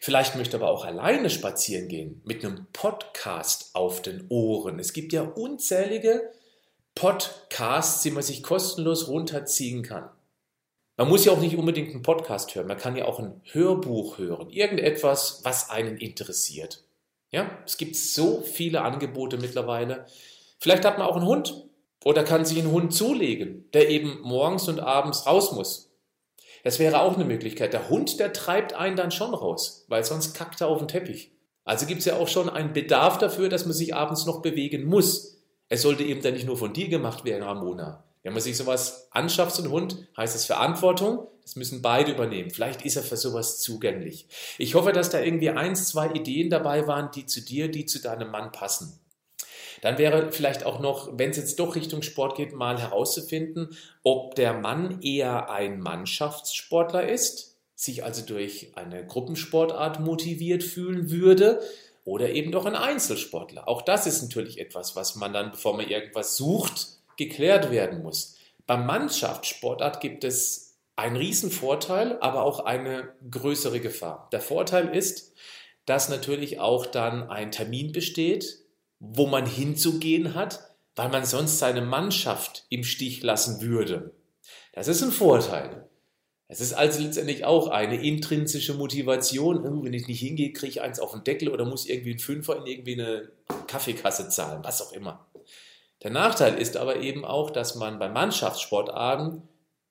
Vielleicht 0.00 0.36
möchte 0.36 0.56
aber 0.56 0.70
auch 0.70 0.84
alleine 0.84 1.28
spazieren 1.28 1.88
gehen 1.88 2.22
mit 2.24 2.44
einem 2.44 2.68
Podcast 2.72 3.70
auf 3.72 4.00
den 4.00 4.26
Ohren. 4.28 4.78
Es 4.78 4.92
gibt 4.92 5.12
ja 5.12 5.22
unzählige 5.22 6.30
Podcasts, 6.94 8.02
die 8.02 8.12
man 8.12 8.22
sich 8.22 8.44
kostenlos 8.44 9.08
runterziehen 9.08 9.82
kann. 9.82 10.08
Man 10.96 11.08
muss 11.08 11.24
ja 11.24 11.32
auch 11.32 11.40
nicht 11.40 11.56
unbedingt 11.56 11.90
einen 11.90 12.02
Podcast 12.02 12.54
hören, 12.54 12.68
man 12.68 12.78
kann 12.78 12.96
ja 12.96 13.06
auch 13.06 13.18
ein 13.18 13.40
Hörbuch 13.50 14.18
hören, 14.18 14.50
irgendetwas, 14.50 15.40
was 15.42 15.70
einen 15.70 15.96
interessiert. 15.96 16.84
Ja, 17.30 17.58
es 17.66 17.76
gibt 17.76 17.96
so 17.96 18.40
viele 18.42 18.82
Angebote 18.82 19.36
mittlerweile. 19.36 20.06
Vielleicht 20.60 20.84
hat 20.84 20.98
man 20.98 21.06
auch 21.06 21.16
einen 21.16 21.26
Hund 21.26 21.67
oder 22.04 22.24
kann 22.24 22.44
sich 22.44 22.58
einen 22.58 22.70
Hund 22.70 22.94
zulegen, 22.94 23.70
der 23.72 23.90
eben 23.90 24.20
morgens 24.22 24.68
und 24.68 24.80
abends 24.80 25.26
raus 25.26 25.52
muss. 25.52 25.90
Das 26.64 26.78
wäre 26.78 27.00
auch 27.00 27.14
eine 27.14 27.24
Möglichkeit. 27.24 27.72
Der 27.72 27.88
Hund, 27.88 28.18
der 28.20 28.32
treibt 28.32 28.74
einen 28.74 28.96
dann 28.96 29.10
schon 29.10 29.34
raus, 29.34 29.84
weil 29.88 30.04
sonst 30.04 30.34
kackt 30.34 30.60
er 30.60 30.68
auf 30.68 30.78
den 30.78 30.88
Teppich. 30.88 31.32
Also 31.64 31.86
gibt 31.86 32.00
es 32.00 32.06
ja 32.06 32.16
auch 32.16 32.28
schon 32.28 32.48
einen 32.48 32.72
Bedarf 32.72 33.18
dafür, 33.18 33.48
dass 33.48 33.66
man 33.66 33.74
sich 33.74 33.94
abends 33.94 34.26
noch 34.26 34.42
bewegen 34.42 34.84
muss. 34.86 35.38
Es 35.68 35.82
sollte 35.82 36.02
eben 36.02 36.22
dann 36.22 36.34
nicht 36.34 36.46
nur 36.46 36.56
von 36.56 36.72
dir 36.72 36.88
gemacht 36.88 37.24
werden, 37.24 37.42
Ramona. 37.42 38.04
Wenn 38.22 38.32
man 38.32 38.42
sich 38.42 38.56
sowas 38.56 39.08
anschafft, 39.10 39.54
so 39.54 39.62
ein 39.62 39.70
Hund, 39.70 40.08
heißt 40.16 40.34
es 40.34 40.46
Verantwortung. 40.46 41.26
Das 41.42 41.56
müssen 41.56 41.80
beide 41.80 42.12
übernehmen. 42.12 42.50
Vielleicht 42.50 42.84
ist 42.84 42.96
er 42.96 43.02
für 43.02 43.16
sowas 43.16 43.60
zugänglich. 43.60 44.28
Ich 44.58 44.74
hoffe, 44.74 44.92
dass 44.92 45.10
da 45.10 45.20
irgendwie 45.20 45.50
eins, 45.50 45.88
zwei 45.88 46.10
Ideen 46.10 46.50
dabei 46.50 46.86
waren, 46.86 47.10
die 47.10 47.26
zu 47.26 47.40
dir, 47.40 47.70
die 47.70 47.86
zu 47.86 48.00
deinem 48.00 48.30
Mann 48.30 48.52
passen. 48.52 49.00
Dann 49.80 49.98
wäre 49.98 50.32
vielleicht 50.32 50.64
auch 50.64 50.80
noch, 50.80 51.18
wenn 51.18 51.30
es 51.30 51.36
jetzt 51.36 51.58
doch 51.58 51.76
Richtung 51.76 52.02
Sport 52.02 52.36
geht, 52.36 52.52
mal 52.52 52.80
herauszufinden, 52.80 53.76
ob 54.02 54.34
der 54.34 54.54
Mann 54.54 55.00
eher 55.02 55.50
ein 55.50 55.80
Mannschaftssportler 55.80 57.08
ist, 57.08 57.56
sich 57.74 58.02
also 58.04 58.22
durch 58.24 58.72
eine 58.74 59.06
Gruppensportart 59.06 60.00
motiviert 60.00 60.64
fühlen 60.64 61.10
würde 61.10 61.60
oder 62.04 62.30
eben 62.30 62.50
doch 62.50 62.64
ein 62.64 62.74
Einzelsportler. 62.74 63.68
Auch 63.68 63.82
das 63.82 64.06
ist 64.06 64.22
natürlich 64.22 64.58
etwas, 64.58 64.96
was 64.96 65.14
man 65.14 65.32
dann, 65.32 65.50
bevor 65.52 65.76
man 65.76 65.88
irgendwas 65.88 66.36
sucht, 66.36 66.98
geklärt 67.16 67.70
werden 67.70 68.02
muss. 68.02 68.36
Beim 68.66 68.86
Mannschaftssportart 68.86 70.00
gibt 70.00 70.24
es 70.24 70.76
einen 70.96 71.16
riesen 71.16 71.50
Vorteil, 71.50 72.18
aber 72.20 72.42
auch 72.42 72.60
eine 72.60 73.14
größere 73.30 73.78
Gefahr. 73.78 74.28
Der 74.32 74.40
Vorteil 74.40 74.94
ist, 74.94 75.32
dass 75.86 76.08
natürlich 76.08 76.58
auch 76.58 76.84
dann 76.86 77.30
ein 77.30 77.52
Termin 77.52 77.92
besteht, 77.92 78.58
wo 79.00 79.26
man 79.26 79.46
hinzugehen 79.46 80.34
hat, 80.34 80.60
weil 80.96 81.08
man 81.08 81.24
sonst 81.24 81.58
seine 81.58 81.82
Mannschaft 81.82 82.66
im 82.70 82.84
Stich 82.84 83.22
lassen 83.22 83.60
würde. 83.60 84.12
Das 84.72 84.88
ist 84.88 85.02
ein 85.02 85.12
Vorteil. 85.12 85.88
Es 86.48 86.60
ist 86.60 86.72
also 86.72 87.02
letztendlich 87.02 87.44
auch 87.44 87.68
eine 87.68 88.02
intrinsische 88.02 88.74
Motivation. 88.74 89.66
Oh, 89.66 89.84
wenn 89.84 89.92
ich 89.92 90.08
nicht 90.08 90.20
hingehe, 90.20 90.52
kriege 90.52 90.70
ich 90.70 90.80
eins 90.80 90.98
auf 90.98 91.12
den 91.12 91.22
Deckel 91.22 91.50
oder 91.50 91.66
muss 91.66 91.86
irgendwie 91.86 92.14
ein 92.14 92.18
Fünfer 92.18 92.56
in 92.56 92.66
irgendwie 92.66 92.94
eine 92.94 93.30
Kaffeekasse 93.66 94.30
zahlen, 94.30 94.64
was 94.64 94.80
auch 94.80 94.92
immer. 94.92 95.26
Der 96.02 96.10
Nachteil 96.10 96.54
ist 96.54 96.76
aber 96.76 96.96
eben 97.00 97.24
auch, 97.24 97.50
dass 97.50 97.74
man 97.74 97.98
bei 97.98 98.08
Mannschaftssportarten 98.08 99.42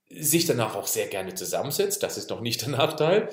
sich 0.10 0.46
danach 0.46 0.76
auch 0.76 0.88
sehr 0.88 1.08
gerne 1.08 1.36
zusammensetzt. 1.36 2.02
Das 2.02 2.18
ist 2.18 2.30
noch 2.30 2.42
nicht 2.42 2.62
der 2.62 2.70
Nachteil. 2.70 3.30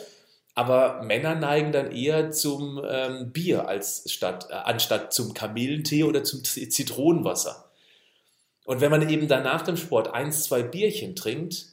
Aber 0.55 1.03
Männer 1.03 1.35
neigen 1.35 1.73
dann 1.73 1.91
eher 1.91 2.31
zum 2.31 2.81
ähm, 2.89 3.33
Bier 3.33 3.67
als 3.69 4.11
statt, 4.11 4.49
äh, 4.51 4.55
anstatt 4.55 5.13
zum 5.13 5.35
Kamillentee 5.35 6.05
oder 6.05 6.23
zum 6.23 6.45
Zitronenwasser. 6.45 7.71
Und 8.65 8.81
wenn 8.81 8.91
man 8.91 9.09
eben 9.09 9.29
dann 9.29 9.43
nach 9.43 9.63
dem 9.63 9.77
Sport 9.77 10.15
eins, 10.15 10.45
zwei 10.45 10.63
Bierchen 10.63 11.17
trinkt, 11.17 11.67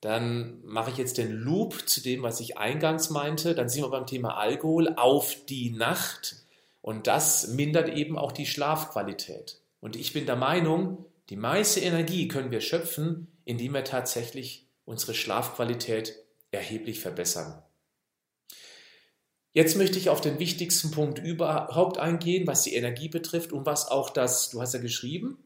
dann 0.00 0.60
mache 0.64 0.90
ich 0.90 0.98
jetzt 0.98 1.18
den 1.18 1.32
Loop 1.32 1.88
zu 1.88 2.02
dem, 2.02 2.22
was 2.22 2.38
ich 2.40 2.58
eingangs 2.58 3.10
meinte. 3.10 3.54
Dann 3.54 3.68
sind 3.68 3.82
wir 3.82 3.90
beim 3.90 4.06
Thema 4.06 4.36
Alkohol 4.36 4.94
auf 4.96 5.34
die 5.48 5.70
Nacht. 5.70 6.36
Und 6.82 7.06
das 7.06 7.48
mindert 7.48 7.88
eben 7.88 8.16
auch 8.16 8.32
die 8.32 8.46
Schlafqualität. 8.46 9.58
Und 9.80 9.96
ich 9.96 10.12
bin 10.12 10.26
der 10.26 10.36
Meinung, 10.36 11.04
die 11.30 11.36
meiste 11.36 11.80
Energie 11.80 12.28
können 12.28 12.52
wir 12.52 12.60
schöpfen, 12.60 13.26
indem 13.44 13.72
wir 13.72 13.82
tatsächlich 13.82 14.66
unsere 14.84 15.14
Schlafqualität 15.14 16.14
erheblich 16.52 17.00
verbessern. 17.00 17.62
Jetzt 19.56 19.74
möchte 19.74 19.98
ich 19.98 20.10
auf 20.10 20.20
den 20.20 20.38
wichtigsten 20.38 20.90
Punkt 20.90 21.18
überhaupt 21.18 21.96
eingehen, 21.96 22.46
was 22.46 22.60
die 22.60 22.74
Energie 22.74 23.08
betrifft 23.08 23.52
und 23.52 23.64
was 23.64 23.88
auch 23.88 24.10
das, 24.10 24.50
du 24.50 24.60
hast 24.60 24.74
ja 24.74 24.80
geschrieben, 24.80 25.38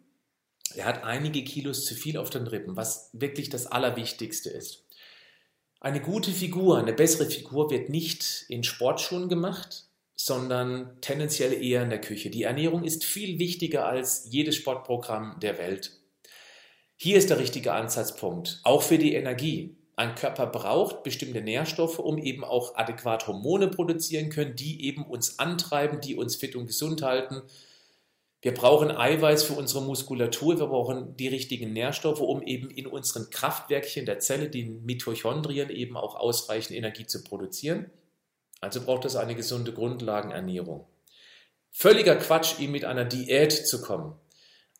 er 0.74 0.86
hat 0.86 1.04
einige 1.04 1.44
Kilos 1.44 1.84
zu 1.84 1.94
viel 1.94 2.16
auf 2.16 2.28
den 2.28 2.48
Rippen, 2.48 2.76
was 2.76 3.10
wirklich 3.12 3.50
das 3.50 3.68
Allerwichtigste 3.68 4.50
ist. 4.50 4.84
Eine 5.78 6.00
gute 6.00 6.32
Figur, 6.32 6.78
eine 6.78 6.92
bessere 6.92 7.30
Figur 7.30 7.70
wird 7.70 7.88
nicht 7.88 8.46
in 8.48 8.64
Sportschuhen 8.64 9.28
gemacht, 9.28 9.84
sondern 10.16 11.00
tendenziell 11.00 11.52
eher 11.52 11.84
in 11.84 11.90
der 11.90 12.00
Küche. 12.00 12.30
Die 12.30 12.42
Ernährung 12.42 12.82
ist 12.82 13.04
viel 13.04 13.38
wichtiger 13.38 13.86
als 13.86 14.26
jedes 14.28 14.56
Sportprogramm 14.56 15.38
der 15.40 15.56
Welt. 15.56 15.92
Hier 16.96 17.16
ist 17.16 17.30
der 17.30 17.38
richtige 17.38 17.74
Ansatzpunkt, 17.74 18.58
auch 18.64 18.82
für 18.82 18.98
die 18.98 19.14
Energie. 19.14 19.76
Ein 20.00 20.14
Körper 20.14 20.46
braucht 20.46 21.02
bestimmte 21.02 21.42
Nährstoffe, 21.42 21.98
um 21.98 22.16
eben 22.16 22.42
auch 22.42 22.74
adäquat 22.74 23.26
Hormone 23.26 23.68
produzieren 23.68 24.30
können, 24.30 24.56
die 24.56 24.86
eben 24.86 25.04
uns 25.04 25.38
antreiben, 25.38 26.00
die 26.00 26.16
uns 26.16 26.36
fit 26.36 26.56
und 26.56 26.66
gesund 26.66 27.02
halten. 27.02 27.42
Wir 28.40 28.54
brauchen 28.54 28.90
Eiweiß 28.90 29.42
für 29.42 29.52
unsere 29.52 29.82
Muskulatur, 29.82 30.58
wir 30.58 30.68
brauchen 30.68 31.18
die 31.18 31.28
richtigen 31.28 31.74
Nährstoffe, 31.74 32.22
um 32.22 32.40
eben 32.40 32.70
in 32.70 32.86
unseren 32.86 33.28
Kraftwerkchen 33.28 34.06
der 34.06 34.20
Zelle, 34.20 34.48
den 34.48 34.86
Mitochondrien, 34.86 35.68
eben 35.68 35.98
auch 35.98 36.14
ausreichend 36.14 36.78
Energie 36.78 37.04
zu 37.04 37.22
produzieren. 37.22 37.90
Also 38.62 38.80
braucht 38.80 39.04
es 39.04 39.16
eine 39.16 39.34
gesunde 39.34 39.74
Grundlagenernährung. 39.74 40.86
Völliger 41.72 42.16
Quatsch, 42.16 42.58
ihm 42.58 42.72
mit 42.72 42.86
einer 42.86 43.04
Diät 43.04 43.52
zu 43.52 43.82
kommen. 43.82 44.14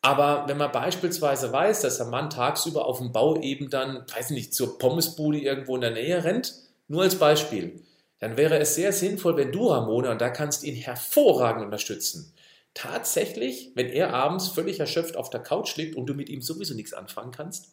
Aber 0.01 0.45
wenn 0.47 0.57
man 0.57 0.71
beispielsweise 0.71 1.51
weiß, 1.51 1.81
dass 1.81 2.01
ein 2.01 2.09
Mann 2.09 2.29
tagsüber 2.31 2.85
auf 2.85 2.97
dem 2.97 3.11
Bau 3.11 3.39
eben 3.39 3.69
dann, 3.69 4.03
weiß 4.15 4.31
nicht, 4.31 4.53
zur 4.53 4.79
Pommesbude 4.79 5.37
irgendwo 5.39 5.75
in 5.75 5.81
der 5.81 5.91
Nähe 5.91 6.23
rennt, 6.23 6.55
nur 6.87 7.03
als 7.03 7.15
Beispiel, 7.15 7.83
dann 8.19 8.35
wäre 8.35 8.57
es 8.59 8.75
sehr 8.75 8.93
sinnvoll, 8.93 9.37
wenn 9.37 9.51
du, 9.51 9.67
Ramona, 9.67 10.11
und 10.11 10.21
da 10.21 10.29
kannst 10.29 10.63
ihn 10.63 10.75
hervorragend 10.75 11.63
unterstützen, 11.65 12.33
tatsächlich, 12.73 13.71
wenn 13.75 13.89
er 13.89 14.13
abends 14.13 14.47
völlig 14.47 14.79
erschöpft 14.79 15.17
auf 15.17 15.29
der 15.29 15.41
Couch 15.41 15.75
liegt 15.75 15.95
und 15.95 16.07
du 16.07 16.13
mit 16.13 16.29
ihm 16.29 16.41
sowieso 16.41 16.73
nichts 16.73 16.93
anfangen 16.93 17.31
kannst, 17.31 17.69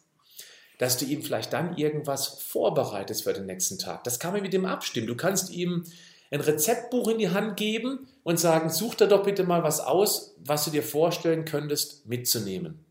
dass 0.77 0.97
du 0.97 1.05
ihm 1.05 1.23
vielleicht 1.23 1.51
dann 1.51 1.77
irgendwas 1.77 2.27
vorbereitest 2.27 3.23
für 3.23 3.33
den 3.33 3.45
nächsten 3.45 3.77
Tag. 3.79 4.03
Das 4.03 4.19
kann 4.19 4.33
man 4.33 4.41
mit 4.41 4.53
ihm 4.53 4.65
abstimmen. 4.65 5.07
Du 5.07 5.15
kannst 5.15 5.51
ihm 5.51 5.85
ein 6.31 6.41
Rezeptbuch 6.41 7.09
in 7.09 7.17
die 7.17 7.29
Hand 7.29 7.57
geben 7.57 8.07
und 8.29 8.39
sagen, 8.39 8.69
such 8.69 8.93
da 8.93 9.07
doch 9.07 9.23
bitte 9.23 9.43
mal 9.43 9.63
was 9.63 9.79
aus, 9.79 10.35
was 10.37 10.63
du 10.63 10.69
dir 10.69 10.83
vorstellen 10.83 11.45
könntest 11.45 12.05
mitzunehmen. 12.05 12.85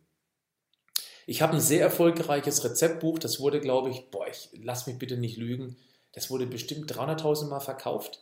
Ich 1.29 1.42
habe 1.42 1.53
ein 1.53 1.61
sehr 1.61 1.81
erfolgreiches 1.81 2.64
Rezeptbuch, 2.64 3.20
das 3.20 3.38
wurde, 3.38 3.61
glaube 3.61 3.88
ich, 3.90 4.11
boah, 4.11 4.27
ich 4.27 4.51
lass 4.61 4.88
mich 4.88 4.98
bitte 4.98 5.16
nicht 5.16 5.37
lügen, 5.37 5.77
das 6.11 6.29
wurde 6.29 6.48
bestimmt 6.48 6.92
300.000 6.92 7.46
Mal 7.46 7.61
verkauft. 7.61 8.20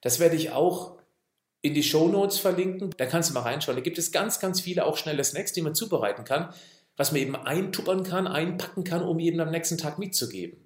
Das 0.00 0.18
werde 0.18 0.34
ich 0.34 0.50
auch 0.50 0.98
in 1.62 1.72
die 1.72 1.84
Show 1.84 2.08
Notes 2.08 2.40
verlinken. 2.40 2.92
Da 2.96 3.06
kannst 3.06 3.30
du 3.30 3.34
mal 3.34 3.42
reinschauen. 3.42 3.76
Da 3.76 3.82
gibt 3.82 3.98
es 3.98 4.10
ganz, 4.10 4.40
ganz 4.40 4.60
viele 4.60 4.86
auch 4.86 4.96
schnelle 4.96 5.22
Snacks, 5.22 5.52
die 5.52 5.62
man 5.62 5.76
zubereiten 5.76 6.24
kann, 6.24 6.52
was 6.96 7.12
man 7.12 7.20
eben 7.20 7.36
eintuppern 7.36 8.02
kann, 8.02 8.26
einpacken 8.26 8.82
kann, 8.82 9.02
um 9.02 9.20
jeden 9.20 9.40
am 9.40 9.52
nächsten 9.52 9.78
Tag 9.78 10.00
mitzugeben. 10.00 10.65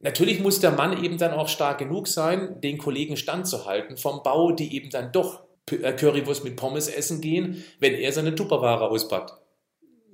Natürlich 0.00 0.40
muss 0.40 0.60
der 0.60 0.70
Mann 0.70 1.02
eben 1.02 1.18
dann 1.18 1.32
auch 1.32 1.48
stark 1.48 1.78
genug 1.78 2.06
sein, 2.06 2.60
den 2.60 2.78
Kollegen 2.78 3.16
standzuhalten 3.16 3.96
vom 3.96 4.22
Bau, 4.22 4.52
die 4.52 4.74
eben 4.76 4.90
dann 4.90 5.10
doch 5.10 5.42
äh, 5.70 5.92
Currywurst 5.92 6.44
mit 6.44 6.56
Pommes 6.56 6.88
essen 6.88 7.20
gehen, 7.20 7.64
wenn 7.80 7.94
er 7.94 8.12
seine 8.12 8.34
Tupperware 8.34 8.88
auspackt. 8.88 9.34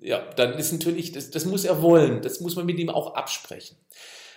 Ja, 0.01 0.21
dann 0.37 0.55
ist 0.55 0.73
natürlich, 0.73 1.13
das, 1.13 1.31
das 1.31 1.45
muss 1.45 1.65
er 1.65 1.83
wollen, 1.83 2.23
das 2.23 2.41
muss 2.41 2.57
man 2.57 2.67
mit 2.67 2.79
ihm 2.79 2.91
auch 2.91 3.15
absprechen. 3.15 3.77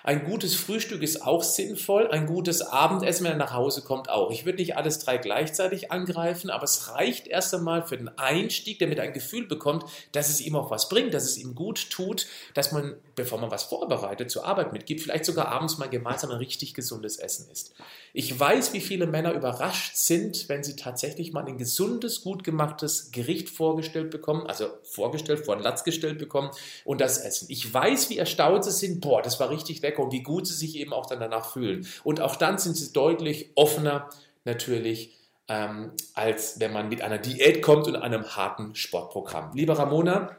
Ein 0.04 0.26
gutes 0.26 0.56
Frühstück 0.56 1.02
ist 1.02 1.22
auch 1.24 1.44
sinnvoll, 1.44 2.10
ein 2.10 2.28
gutes 2.28 2.62
Abendessen, 2.62 3.26
wenn 3.26 3.34
er 3.34 3.38
nach 3.38 3.54
Hause 3.54 3.82
kommt, 3.82 4.10
auch. 4.10 4.32
Ich 4.32 4.46
würde 4.46 4.60
nicht 4.60 4.78
alles 4.78 5.00
drei 5.00 5.18
gleichzeitig 5.18 5.92
angreifen, 5.92 6.50
aber 6.50 6.64
es 6.64 6.94
reicht 6.94 7.28
erst 7.28 7.54
einmal 7.54 7.86
für 7.86 7.98
den 7.98 8.10
Einstieg, 8.18 8.80
damit 8.80 9.00
er 9.00 9.06
ein 9.06 9.14
Gefühl 9.14 9.48
bekommt, 9.48 9.86
dass 10.12 10.30
es 10.30 10.40
ihm 10.42 10.56
auch 10.56 10.72
was 10.72 10.90
bringt, 10.90 11.14
dass 11.14 11.24
es 11.24 11.38
ihm 11.38 11.56
gut 11.56 11.90
tut, 11.90 12.28
dass 12.54 12.72
man, 12.72 12.96
bevor 13.16 13.40
man 13.40 13.52
was 13.52 13.64
vorbereitet, 13.64 14.32
zur 14.32 14.46
Arbeit 14.46 14.72
mitgibt, 14.74 15.02
vielleicht 15.02 15.26
sogar 15.26 15.48
abends 15.50 15.78
mal 15.78 15.90
gemeinsam 15.90 16.32
ein 16.32 16.38
richtig 16.38 16.74
gesundes 16.74 17.18
Essen 17.18 17.50
isst. 17.52 17.74
Ich 18.20 18.40
weiß, 18.40 18.74
wie 18.74 18.82
viele 18.82 19.06
Männer 19.06 19.34
überrascht 19.34 19.96
sind, 19.96 20.50
wenn 20.50 20.64
sie 20.64 20.76
tatsächlich 20.76 21.34
mal 21.34 21.46
ein 21.46 21.60
gesundes, 21.60 22.24
gut 22.24 22.44
gemachtes 22.44 23.12
Gericht 23.12 23.48
vorgestellt 23.48 24.10
bekommen, 24.10 24.48
also 24.48 24.70
vorgestellt, 24.82 25.46
vor 25.46 25.56
den 25.56 25.62
Latz 25.62 25.84
gestellt 25.84 26.18
bekommen 26.18 26.50
und 26.84 27.00
das 27.00 27.20
essen. 27.20 27.46
Ich 27.52 27.72
weiß, 27.72 28.10
wie 28.10 28.18
erstaunt 28.18 28.66
sie 28.66 28.72
sind, 28.72 29.02
boah, 29.02 29.22
das 29.22 29.40
war 29.40 29.52
richtig 29.52 29.84
lecker 29.84 30.02
und 30.02 30.12
wie 30.14 30.24
gut 30.24 30.48
sie 30.48 30.56
sich 30.56 30.78
eben 30.78 30.94
auch 30.94 31.06
dann 31.06 31.20
danach 31.20 31.54
fühlen. 31.54 31.88
Und 32.04 32.20
auch 32.20 32.38
dann 32.38 32.58
sind 32.58 32.76
sie 32.76 32.92
deutlich 32.92 33.52
offener 33.54 34.10
natürlich, 34.46 35.16
ähm, 35.48 35.92
als 36.16 36.60
wenn 36.60 36.74
man 36.74 36.90
mit 36.90 37.04
einer 37.04 37.20
Diät 37.20 37.62
kommt 37.62 37.86
und 37.86 37.98
einem 37.98 38.36
harten 38.36 38.74
Sportprogramm. 38.74 39.52
Lieber 39.54 39.78
Ramona, 39.78 40.36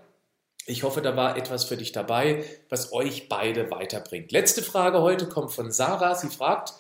ich 0.67 0.83
hoffe, 0.83 1.01
da 1.01 1.15
war 1.15 1.37
etwas 1.37 1.63
für 1.63 1.77
dich 1.77 1.93
dabei, 1.93 2.43
was 2.71 2.93
euch 2.93 3.29
beide 3.29 3.71
weiterbringt. 3.71 4.33
Letzte 4.33 4.63
Frage 4.63 5.01
heute 5.01 5.29
kommt 5.29 5.53
von 5.53 5.71
Sarah. 5.71 6.17
Sie 6.17 6.27
fragt, 6.27 6.75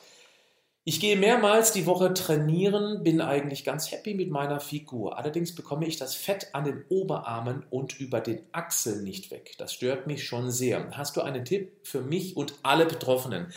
ich 0.84 1.00
gehe 1.00 1.16
mehrmals 1.16 1.72
die 1.72 1.84
Woche 1.84 2.14
trainieren, 2.14 3.02
bin 3.02 3.20
eigentlich 3.20 3.64
ganz 3.64 3.92
happy 3.92 4.14
mit 4.14 4.30
meiner 4.30 4.58
Figur. 4.58 5.18
Allerdings 5.18 5.54
bekomme 5.54 5.86
ich 5.86 5.98
das 5.98 6.14
Fett 6.14 6.54
an 6.54 6.64
den 6.64 6.84
Oberarmen 6.88 7.66
und 7.68 8.00
über 8.00 8.20
den 8.20 8.40
Achseln 8.52 9.04
nicht 9.04 9.30
weg. 9.30 9.54
Das 9.58 9.74
stört 9.74 10.06
mich 10.06 10.24
schon 10.26 10.50
sehr. 10.50 10.90
Hast 10.92 11.16
du 11.16 11.20
einen 11.20 11.44
Tipp 11.44 11.72
für 11.82 12.00
mich 12.00 12.36
und 12.38 12.54
alle 12.62 12.86
Betroffenen? 12.86 13.52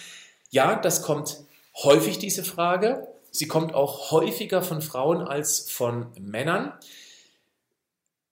Ja, 0.50 0.76
das 0.76 1.04
kommt 1.04 1.38
häufig, 1.84 2.20
diese 2.20 2.44
Frage. 2.44 3.08
Sie 3.32 3.48
kommt 3.48 3.74
auch 3.74 4.12
häufiger 4.12 4.62
von 4.62 4.82
Frauen 4.82 5.22
als 5.22 5.72
von 5.72 6.08
Männern. 6.20 6.74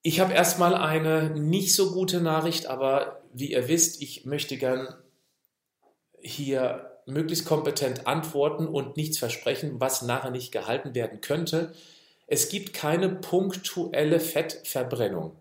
Ich 0.02 0.20
habe 0.20 0.34
erstmal 0.34 0.76
eine 0.76 1.30
nicht 1.30 1.74
so 1.74 1.92
gute 1.92 2.20
Nachricht, 2.20 2.68
aber 2.68 3.22
wie 3.34 3.54
ihr 3.54 3.70
wisst, 3.70 4.02
ich 4.02 4.26
möchte 4.26 4.58
gern 4.58 4.94
hier 6.22 6.89
möglichst 7.10 7.46
kompetent 7.46 8.08
antworten 8.08 8.68
und 8.68 8.98
nichts 8.98 9.18
versprechen, 9.18 9.80
was 9.80 10.02
nachher 10.02 10.32
nicht 10.32 10.52
gehalten 10.52 10.96
werden 10.96 11.22
könnte. 11.22 11.74
Es 12.28 12.50
gibt 12.50 12.74
keine 12.74 13.10
punktuelle 13.10 14.20
Fettverbrennung. 14.20 15.36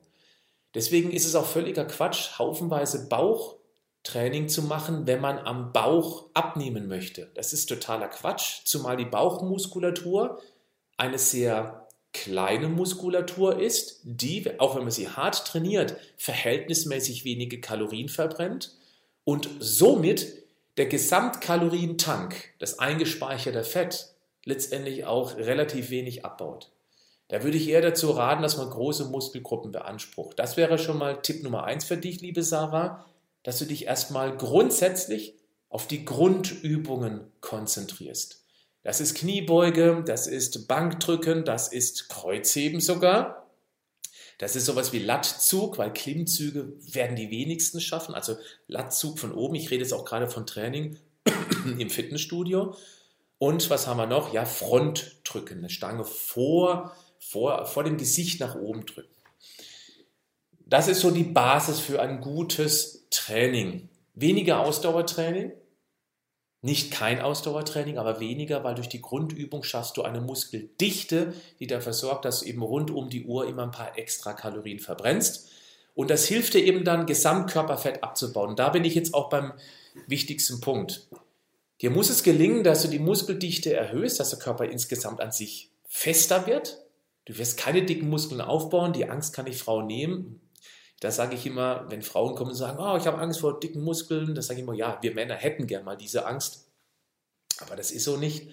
Deswegen 0.75 1.11
ist 1.11 1.27
es 1.27 1.35
auch 1.35 1.47
völliger 1.47 1.85
Quatsch, 1.85 2.39
haufenweise 2.39 3.09
Bauchtraining 3.09 4.49
zu 4.49 4.63
machen, 4.63 5.07
wenn 5.07 5.21
man 5.21 5.39
am 5.39 5.73
Bauch 5.73 6.27
abnehmen 6.35 6.89
möchte. 6.89 7.31
Das 7.35 7.53
ist 7.53 7.67
totaler 7.67 8.09
Quatsch, 8.09 8.65
zumal 8.65 8.97
die 8.97 9.05
Bauchmuskulatur 9.05 10.41
eine 10.97 11.19
sehr 11.19 11.87
kleine 12.13 12.69
Muskulatur 12.69 13.61
ist, 13.61 14.01
die, 14.03 14.59
auch 14.59 14.75
wenn 14.75 14.83
man 14.83 14.91
sie 14.91 15.09
hart 15.09 15.47
trainiert, 15.47 15.97
verhältnismäßig 16.17 17.25
wenige 17.25 17.61
Kalorien 17.61 18.09
verbrennt 18.09 18.75
und 19.25 19.49
somit 19.61 20.48
der 20.79 20.87
Gesamtkalorientank, 20.87 22.55
das 22.59 22.79
eingespeicherte 22.79 23.65
Fett, 23.65 24.15
letztendlich 24.45 25.05
auch 25.05 25.37
relativ 25.37 25.91
wenig 25.91 26.25
abbaut. 26.25 26.71
Da 27.27 27.43
würde 27.43 27.59
ich 27.59 27.69
eher 27.69 27.83
dazu 27.83 28.11
raten, 28.13 28.43
dass 28.43 28.57
man 28.57 28.71
große 28.71 29.07
Muskelgruppen 29.07 29.73
beansprucht. 29.73 30.39
Das 30.39 30.57
wäre 30.57 30.79
schon 30.79 30.97
mal 30.97 31.21
Tipp 31.21 31.43
Nummer 31.43 31.65
eins 31.65 31.85
für 31.85 31.97
dich, 31.97 32.21
liebe 32.23 32.43
Sarah, 32.43 33.05
dass 33.43 33.59
du 33.59 33.67
dich 33.67 33.87
erstmal 33.87 34.37
grundsätzlich 34.37 35.35
auf 35.69 35.87
die 35.87 36.05
Grundübungen 36.05 37.31
konzentrierst. 37.41 38.45
Das 38.83 39.01
ist 39.01 39.17
Kniebeuge, 39.17 40.05
das 40.07 40.27
ist 40.29 40.69
Bankdrücken, 40.69 41.45
das 41.45 41.73
ist 41.73 42.09
Kreuzheben 42.09 42.81
sogar. 42.81 43.48
Das 44.39 44.55
ist 44.55 44.67
sowas 44.67 44.93
wie 44.93 45.01
Lattzug, 45.01 45.79
weil 45.79 45.93
Klimmzüge 45.93 46.73
werden 46.93 47.17
die 47.17 47.31
wenigsten 47.31 47.81
schaffen. 47.81 48.15
Also 48.15 48.37
Lattzug 48.69 49.19
von 49.19 49.33
oben. 49.33 49.57
Ich 49.57 49.71
rede 49.71 49.83
jetzt 49.83 49.93
auch 49.93 50.05
gerade 50.05 50.29
von 50.29 50.47
Training 50.47 50.97
im 51.79 51.91
Fitnessstudio. 51.91 52.77
Und 53.39 53.69
was 53.69 53.87
haben 53.87 53.99
wir 53.99 54.07
noch? 54.07 54.33
Ja, 54.33 54.45
Frontdrücken. 54.45 55.59
Eine 55.59 55.71
Stange 55.71 56.05
vor, 56.05 56.97
vor, 57.19 57.67
vor 57.67 57.85
dem 57.85 57.99
Gesicht 57.99 58.39
nach 58.39 58.55
oben 58.55 58.87
drücken. 58.87 59.15
Das 60.67 60.87
ist 60.87 61.01
so 61.01 61.11
die 61.11 61.25
Basis 61.25 61.81
für 61.81 62.01
ein 62.01 62.21
gutes 62.21 63.07
Training. 63.11 63.89
Weniger 64.15 64.61
Ausdauertraining, 64.61 65.53
nicht 66.61 66.91
kein 66.91 67.21
Ausdauertraining, 67.21 67.99
aber 67.99 68.19
weniger, 68.19 68.65
weil 68.65 68.75
durch 68.75 68.89
die 68.89 69.01
Grundübung 69.01 69.63
schaffst 69.63 69.97
du 69.97 70.03
eine 70.03 70.21
Muskeldichte, 70.21 71.33
die 71.61 71.69
dafür 71.69 71.93
sorgt, 71.93 72.25
dass 72.25 72.41
du 72.41 72.47
eben 72.47 72.63
rund 72.63 72.91
um 72.91 73.11
die 73.11 73.25
Uhr 73.25 73.47
immer 73.47 73.63
ein 73.63 73.71
paar 73.71 73.97
extra 73.97 74.33
Kalorien 74.33 74.81
verbrennst. 74.81 75.49
Und 75.95 76.11
das 76.11 76.27
hilft 76.27 76.55
dir 76.55 76.65
eben 76.65 76.85
dann, 76.85 77.07
Gesamtkörperfett 77.07 78.03
abzubauen. 78.03 78.57
da 78.57 78.71
bin 78.71 78.85
ich 78.85 78.95
jetzt 78.95 79.15
auch 79.15 79.29
beim 79.29 79.53
wichtigsten 80.07 80.61
Punkt. 80.61 81.09
Dir 81.81 81.91
muss 81.91 82.11
es 82.11 82.25
gelingen, 82.25 82.65
dass 82.65 82.83
du 82.83 82.89
die 82.89 82.99
Muskeldichte 82.99 83.73
erhöhst, 83.73 84.19
dass 84.19 84.31
der 84.31 84.39
Körper 84.41 84.65
insgesamt 84.65 85.21
an 85.21 85.31
sich 85.31 85.71
fester 85.89 86.47
wird. 86.47 86.79
Du 87.25 87.39
wirst 87.39 87.57
keine 87.57 87.85
dicken 87.85 88.09
Muskeln 88.09 88.41
aufbauen, 88.41 88.93
die 88.93 89.09
Angst 89.09 89.33
kann 89.33 89.47
ich 89.47 89.59
Frau 89.59 89.83
nehmen. 89.83 90.41
Da 91.01 91.11
sage 91.11 91.37
ich 91.37 91.47
immer, 91.47 91.85
wenn 91.89 92.03
Frauen 92.03 92.35
kommen 92.35 92.51
und 92.51 92.57
sagen, 92.57 92.79
oh, 92.81 92.97
ich 92.97 93.07
habe 93.07 93.19
Angst 93.19 93.41
vor 93.41 93.61
dicken 93.61 93.83
Muskeln, 93.83 94.35
da 94.35 94.43
sage 94.43 94.61
ich 94.61 94.65
immer, 94.65 94.75
ja, 94.75 94.99
wir 95.01 95.15
Männer 95.15 95.35
hätten 95.35 95.67
gern 95.67 95.85
mal 95.85 95.97
diese 95.97 96.27
Angst. 96.27 96.67
Aber 97.61 97.77
das 97.77 97.91
ist 97.91 98.05
so 98.05 98.17
nicht. 98.17 98.49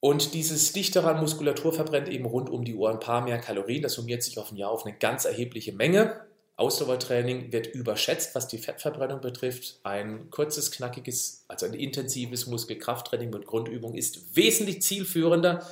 Und 0.00 0.34
dieses 0.34 0.72
dichtere 0.72 1.08
an 1.08 1.20
Muskulatur 1.20 1.72
verbrennt 1.72 2.08
eben 2.08 2.26
rund 2.26 2.50
um 2.50 2.64
die 2.64 2.74
Uhr 2.74 2.90
ein 2.90 3.00
paar 3.00 3.22
mehr 3.22 3.38
Kalorien. 3.38 3.82
Das 3.82 3.94
summiert 3.94 4.22
sich 4.22 4.38
auf 4.38 4.52
ein 4.52 4.56
Jahr 4.56 4.70
auf 4.70 4.84
eine 4.84 4.96
ganz 4.96 5.24
erhebliche 5.24 5.72
Menge. 5.72 6.20
Ausdauertraining 6.56 7.52
wird 7.52 7.68
überschätzt, 7.68 8.34
was 8.34 8.48
die 8.48 8.58
Fettverbrennung 8.58 9.20
betrifft. 9.20 9.78
Ein 9.84 10.28
kurzes, 10.30 10.70
knackiges, 10.72 11.44
also 11.48 11.66
ein 11.66 11.74
intensives 11.74 12.46
Muskelkrafttraining 12.46 13.30
mit 13.30 13.46
Grundübung 13.46 13.94
ist 13.94 14.36
wesentlich 14.36 14.82
zielführender 14.82 15.64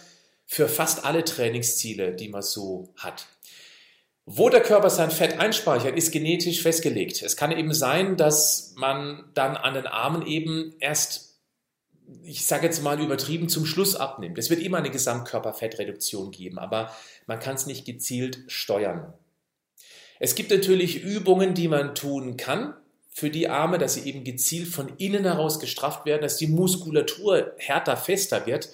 für 0.44 0.68
fast 0.68 1.04
alle 1.04 1.24
Trainingsziele, 1.24 2.14
die 2.14 2.28
man 2.28 2.42
so 2.42 2.88
hat. 2.96 3.26
Wo 4.28 4.50
der 4.50 4.60
Körper 4.60 4.90
sein 4.90 5.12
Fett 5.12 5.38
einspeichert, 5.38 5.96
ist 5.96 6.10
genetisch 6.10 6.60
festgelegt. 6.60 7.22
Es 7.22 7.36
kann 7.36 7.52
eben 7.52 7.72
sein, 7.72 8.16
dass 8.16 8.74
man 8.76 9.30
dann 9.34 9.56
an 9.56 9.74
den 9.74 9.86
Armen 9.86 10.26
eben 10.26 10.74
erst, 10.80 11.38
ich 12.24 12.44
sage 12.44 12.66
jetzt 12.66 12.82
mal 12.82 13.00
übertrieben, 13.00 13.48
zum 13.48 13.64
Schluss 13.64 13.94
abnimmt. 13.94 14.36
Es 14.36 14.50
wird 14.50 14.60
immer 14.60 14.78
eine 14.78 14.90
Gesamtkörperfettreduktion 14.90 16.32
geben, 16.32 16.58
aber 16.58 16.90
man 17.28 17.38
kann 17.38 17.54
es 17.54 17.66
nicht 17.66 17.84
gezielt 17.84 18.40
steuern. 18.48 19.14
Es 20.18 20.34
gibt 20.34 20.50
natürlich 20.50 21.04
Übungen, 21.04 21.54
die 21.54 21.68
man 21.68 21.94
tun 21.94 22.36
kann 22.36 22.74
für 23.12 23.30
die 23.30 23.48
Arme, 23.48 23.78
dass 23.78 23.94
sie 23.94 24.08
eben 24.08 24.24
gezielt 24.24 24.68
von 24.68 24.92
innen 24.98 25.22
heraus 25.22 25.60
gestrafft 25.60 26.04
werden, 26.04 26.22
dass 26.22 26.36
die 26.36 26.48
Muskulatur 26.48 27.54
härter, 27.58 27.96
fester 27.96 28.44
wird. 28.44 28.70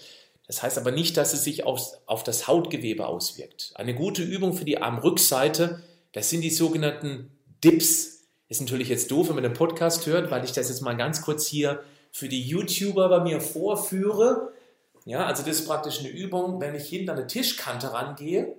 Das 0.53 0.63
heißt 0.63 0.77
aber 0.77 0.91
nicht, 0.91 1.17
dass 1.17 1.33
es 1.33 1.45
sich 1.45 1.65
auf, 1.65 1.81
auf 2.05 2.25
das 2.25 2.47
Hautgewebe 2.47 3.07
auswirkt. 3.07 3.73
Eine 3.75 3.95
gute 3.95 4.23
Übung 4.23 4.53
für 4.53 4.67
die 4.67 4.83
Armrückseite, 4.83 5.83
das 6.13 6.29
sind 6.29 6.43
die 6.43 6.51
sogenannten 6.51 7.31
Dips. 7.65 8.27
Ist 8.49 8.61
natürlich 8.61 8.91
jetzt 8.91 9.11
doof, 9.11 9.29
wenn 9.29 9.37
man 9.37 9.45
den 9.45 9.55
Podcast 9.55 10.05
hört, 10.05 10.31
weil 10.31 10.45
ich 10.45 10.53
das 10.53 10.69
jetzt 10.69 10.83
mal 10.83 10.95
ganz 10.95 11.23
kurz 11.23 11.47
hier 11.47 11.83
für 12.11 12.29
die 12.29 12.47
YouTuber 12.47 13.09
bei 13.09 13.21
mir 13.21 13.41
vorführe. 13.41 14.53
Ja, 15.07 15.25
also 15.25 15.43
das 15.43 15.61
ist 15.61 15.67
praktisch 15.67 16.01
eine 16.01 16.11
Übung, 16.11 16.61
wenn 16.61 16.75
ich 16.75 16.87
hinter 16.87 17.15
eine 17.15 17.27
Tischkante 17.27 17.95
rangehe 17.95 18.55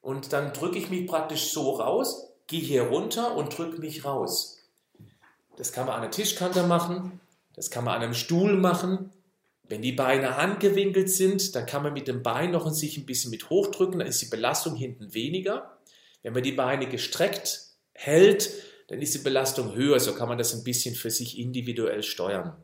und 0.00 0.32
dann 0.32 0.52
drücke 0.52 0.78
ich 0.78 0.90
mich 0.90 1.08
praktisch 1.08 1.50
so 1.50 1.72
raus, 1.72 2.28
gehe 2.46 2.60
hier 2.60 2.84
runter 2.84 3.34
und 3.34 3.58
drücke 3.58 3.80
mich 3.80 4.04
raus. 4.04 4.60
Das 5.56 5.72
kann 5.72 5.86
man 5.86 5.96
an 5.96 6.02
der 6.02 6.12
Tischkante 6.12 6.62
machen, 6.68 7.20
das 7.56 7.72
kann 7.72 7.82
man 7.82 7.96
an 7.96 8.02
einem 8.02 8.14
Stuhl 8.14 8.56
machen, 8.56 9.10
wenn 9.68 9.82
die 9.82 9.92
Beine 9.92 10.36
angewinkelt 10.36 11.10
sind, 11.10 11.54
dann 11.54 11.66
kann 11.66 11.82
man 11.82 11.92
mit 11.92 12.08
dem 12.08 12.22
Bein 12.22 12.50
noch 12.50 12.70
sich 12.70 12.98
ein 12.98 13.06
bisschen 13.06 13.30
mit 13.30 13.48
hochdrücken, 13.48 13.98
dann 13.98 14.08
ist 14.08 14.20
die 14.20 14.26
Belastung 14.26 14.76
hinten 14.76 15.14
weniger. 15.14 15.78
Wenn 16.22 16.32
man 16.32 16.42
die 16.42 16.52
Beine 16.52 16.88
gestreckt 16.88 17.66
hält, 17.94 18.50
dann 18.88 19.00
ist 19.00 19.14
die 19.14 19.18
Belastung 19.18 19.74
höher, 19.74 19.98
so 20.00 20.14
kann 20.14 20.28
man 20.28 20.38
das 20.38 20.54
ein 20.54 20.64
bisschen 20.64 20.94
für 20.94 21.10
sich 21.10 21.38
individuell 21.38 22.02
steuern. 22.02 22.56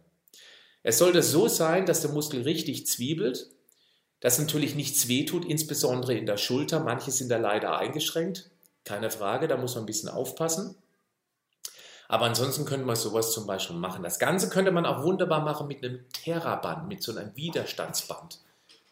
Es 0.82 0.98
sollte 0.98 1.22
so 1.22 1.48
sein, 1.48 1.86
dass 1.86 2.02
der 2.02 2.12
Muskel 2.12 2.42
richtig 2.42 2.86
zwiebelt, 2.86 3.48
dass 4.20 4.38
natürlich 4.38 4.74
nichts 4.74 5.08
wehtut, 5.08 5.44
insbesondere 5.44 6.14
in 6.14 6.26
der 6.26 6.36
Schulter. 6.36 6.80
Manche 6.80 7.10
sind 7.10 7.30
da 7.30 7.36
leider 7.36 7.78
eingeschränkt, 7.78 8.50
keine 8.84 9.10
Frage, 9.10 9.48
da 9.48 9.56
muss 9.56 9.74
man 9.74 9.84
ein 9.84 9.86
bisschen 9.86 10.08
aufpassen. 10.08 10.76
Aber 12.08 12.24
ansonsten 12.24 12.64
könnte 12.64 12.86
man 12.86 12.96
sowas 12.96 13.32
zum 13.32 13.46
Beispiel 13.46 13.76
machen. 13.76 14.02
Das 14.02 14.18
Ganze 14.18 14.48
könnte 14.48 14.72
man 14.72 14.86
auch 14.86 15.04
wunderbar 15.04 15.42
machen 15.42 15.68
mit 15.68 15.84
einem 15.84 16.08
Terraband, 16.10 16.88
mit 16.88 17.02
so 17.02 17.14
einem 17.14 17.36
Widerstandsband. 17.36 18.40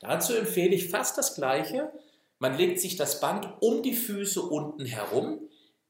Dazu 0.01 0.35
empfehle 0.35 0.75
ich 0.75 0.91
fast 0.91 1.17
das 1.17 1.35
Gleiche. 1.35 1.91
Man 2.39 2.59
legt 2.59 2.79
sich 2.79 2.97
das 2.97 3.21
Band 3.21 3.49
um 3.61 3.83
die 3.83 3.95
Füße 3.95 4.43
unten 4.43 4.85
herum, 4.85 5.41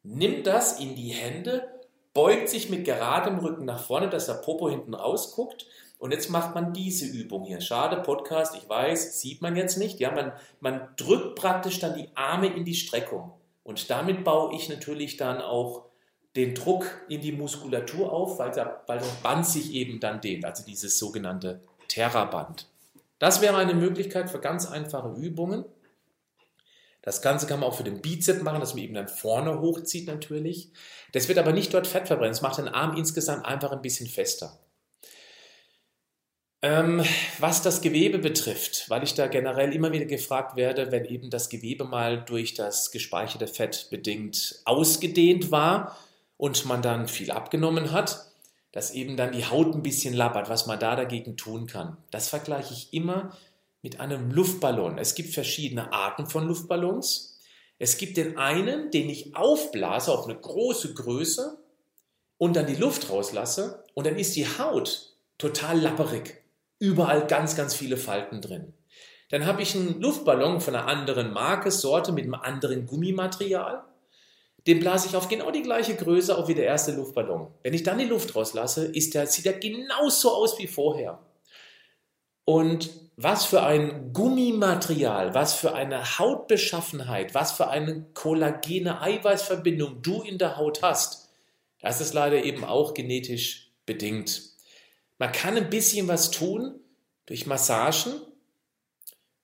nimmt 0.05 0.47
das 0.47 0.79
in 0.79 0.95
die 0.95 1.09
Hände, 1.09 1.69
beugt 2.15 2.49
sich 2.49 2.71
mit 2.71 2.85
geradem 2.85 3.39
Rücken 3.39 3.65
nach 3.65 3.83
vorne, 3.83 4.09
dass 4.09 4.27
der 4.27 4.35
Popo 4.35 4.71
hinten 4.71 4.95
rausguckt. 4.95 5.67
Und 5.99 6.12
jetzt 6.12 6.31
macht 6.31 6.55
man 6.55 6.73
diese 6.73 7.07
Übung 7.07 7.45
hier. 7.45 7.61
Schade, 7.61 7.97
Podcast, 8.03 8.55
ich 8.55 8.69
weiß, 8.69 9.21
sieht 9.21 9.43
man 9.43 9.57
jetzt 9.57 9.79
nicht. 9.79 9.99
Ja, 9.99 10.12
man, 10.12 10.33
man 10.61 10.89
drückt 10.97 11.35
praktisch 11.35 11.81
dann 11.81 11.95
die 11.95 12.09
Arme 12.15 12.47
in 12.47 12.65
die 12.65 12.75
Streckung. 12.75 13.33
Und 13.65 13.91
damit 13.91 14.23
baue 14.23 14.55
ich 14.55 14.69
natürlich 14.69 15.17
dann 15.17 15.41
auch 15.41 15.86
den 16.37 16.55
Druck 16.55 16.87
in 17.09 17.20
die 17.20 17.33
Muskulatur 17.33 18.12
auf, 18.12 18.38
weil, 18.38 18.51
der, 18.53 18.83
weil 18.87 18.99
das 18.99 19.11
Band 19.22 19.46
sich 19.46 19.72
eben 19.72 19.99
dann 20.01 20.20
dehnt, 20.20 20.44
also 20.44 20.64
dieses 20.64 20.99
sogenannte 20.99 21.62
Terraband. 21.88 22.68
Das 23.18 23.40
wäre 23.40 23.57
eine 23.57 23.75
Möglichkeit 23.75 24.31
für 24.31 24.40
ganz 24.40 24.70
einfache 24.70 25.14
Übungen. 25.18 25.64
Das 27.01 27.22
Ganze 27.22 27.46
kann 27.46 27.61
man 27.61 27.70
auch 27.70 27.77
für 27.77 27.85
den 27.85 28.03
Bizep 28.03 28.42
machen, 28.42 28.61
dass 28.61 28.75
man 28.75 28.83
eben 28.83 28.94
dann 28.94 29.09
vorne 29.09 29.61
hochzieht 29.61 30.07
natürlich. 30.07 30.70
Das 31.12 31.29
wird 31.29 31.38
aber 31.38 31.53
nicht 31.53 31.72
dort 31.72 31.87
Fett 31.87 32.09
verbrennen. 32.09 32.33
Das 32.33 32.42
macht 32.42 32.59
den 32.59 32.68
Arm 32.68 32.96
insgesamt 32.96 33.46
einfach 33.46 33.72
ein 33.72 33.81
bisschen 33.81 34.09
fester. 34.09 34.59
Ähm, 36.62 37.05
was 37.38 37.62
das 37.62 37.81
Gewebe 37.81 38.18
betrifft, 38.18 38.90
weil 38.90 39.05
ich 39.05 39.14
da 39.14 39.29
generell 39.29 39.72
immer 39.72 39.92
wieder 39.92 40.07
gefragt 40.07 40.57
werde, 40.57 40.90
wenn 40.90 41.05
eben 41.05 41.31
das 41.31 41.49
Gewebe 41.49 41.85
mal 41.85 42.25
durch 42.25 42.55
das 42.55 42.90
gespeicherte 42.90 43.46
Fett 43.46 43.87
bedingt 43.90 44.61
ausgedehnt 44.64 45.53
war, 45.53 45.96
und 46.37 46.66
man 46.66 46.83
dann 46.83 47.09
viel 47.09 47.31
abgenommen 47.31 47.92
hat, 47.92 48.27
dass 48.72 48.90
eben 48.90 49.16
dann 49.16 49.33
die 49.33 49.46
Haut 49.46 49.75
ein 49.75 49.83
bisschen 49.83 50.14
labbert, 50.14 50.49
was 50.49 50.66
man 50.66 50.79
da 50.79 50.96
dagegen 50.96 51.37
tun 51.37 51.66
kann. 51.66 51.96
Das 52.11 52.29
vergleiche 52.29 52.75
ich 52.75 52.92
immer 52.92 53.37
mit 53.83 54.01
einem 54.01 54.31
Luftballon. 54.31 54.99
Es 54.99 55.14
gibt 55.14 55.33
verschiedene 55.33 55.92
Arten 55.92 56.27
von 56.27 56.46
Luftballons. 56.46 57.40
Es 57.79 57.96
gibt 57.96 58.16
den 58.16 58.37
einen, 58.37 58.90
den 58.90 59.09
ich 59.09 59.35
aufblase 59.35 60.12
auf 60.12 60.25
eine 60.25 60.38
große 60.38 60.94
Größe 60.94 61.59
und 62.38 62.57
dann 62.57 62.66
die 62.66 62.75
Luft 62.75 63.09
rauslasse 63.11 63.85
und 63.94 64.07
dann 64.07 64.16
ist 64.16 64.37
die 64.37 64.46
Haut 64.46 65.14
total 65.38 65.81
lapperig. 65.81 66.42
Überall 66.79 67.27
ganz, 67.27 67.57
ganz 67.57 67.75
viele 67.75 67.96
Falten 67.96 68.42
drin. 68.42 68.75
Dann 69.31 69.46
habe 69.46 69.62
ich 69.62 69.75
einen 69.75 70.01
Luftballon 70.01 70.61
von 70.61 70.75
einer 70.75 70.87
anderen 70.87 71.33
Marke, 71.33 71.70
Sorte 71.70 72.12
mit 72.12 72.25
einem 72.25 72.35
anderen 72.35 72.87
Gummimaterial 72.87 73.85
den 74.66 74.81
blase 74.81 75.09
ich 75.09 75.16
auf 75.16 75.29
genau 75.29 75.50
die 75.50 75.62
gleiche 75.62 75.94
Größe 75.94 76.37
auf 76.37 76.48
wie 76.48 76.55
der 76.55 76.66
erste 76.66 76.92
Luftballon. 76.92 77.48
Wenn 77.62 77.74
ich 77.74 77.83
dann 77.83 77.98
die 77.98 78.05
Luft 78.05 78.35
rauslasse, 78.35 78.87
ist 78.87 79.14
der, 79.14 79.26
sieht 79.26 79.46
er 79.46 79.55
genauso 79.55 80.35
aus 80.35 80.59
wie 80.59 80.66
vorher. 80.66 81.20
Und 82.44 82.90
was 83.16 83.44
für 83.44 83.62
ein 83.62 84.12
Gummimaterial, 84.12 85.35
was 85.35 85.55
für 85.55 85.74
eine 85.74 86.18
Hautbeschaffenheit, 86.18 87.35
was 87.35 87.52
für 87.52 87.68
eine 87.68 88.07
kollagene 88.12 89.00
Eiweißverbindung 89.00 90.02
du 90.02 90.22
in 90.22 90.38
der 90.38 90.57
Haut 90.57 90.83
hast, 90.83 91.31
das 91.81 92.00
ist 92.00 92.14
leider 92.14 92.44
eben 92.44 92.64
auch 92.64 92.94
genetisch 92.94 93.72
bedingt. 93.87 94.42
Man 95.18 95.33
kann 95.33 95.57
ein 95.57 95.70
bisschen 95.70 96.09
was 96.09 96.31
tun 96.31 96.79
durch 97.26 97.46
Massagen, 97.46 98.20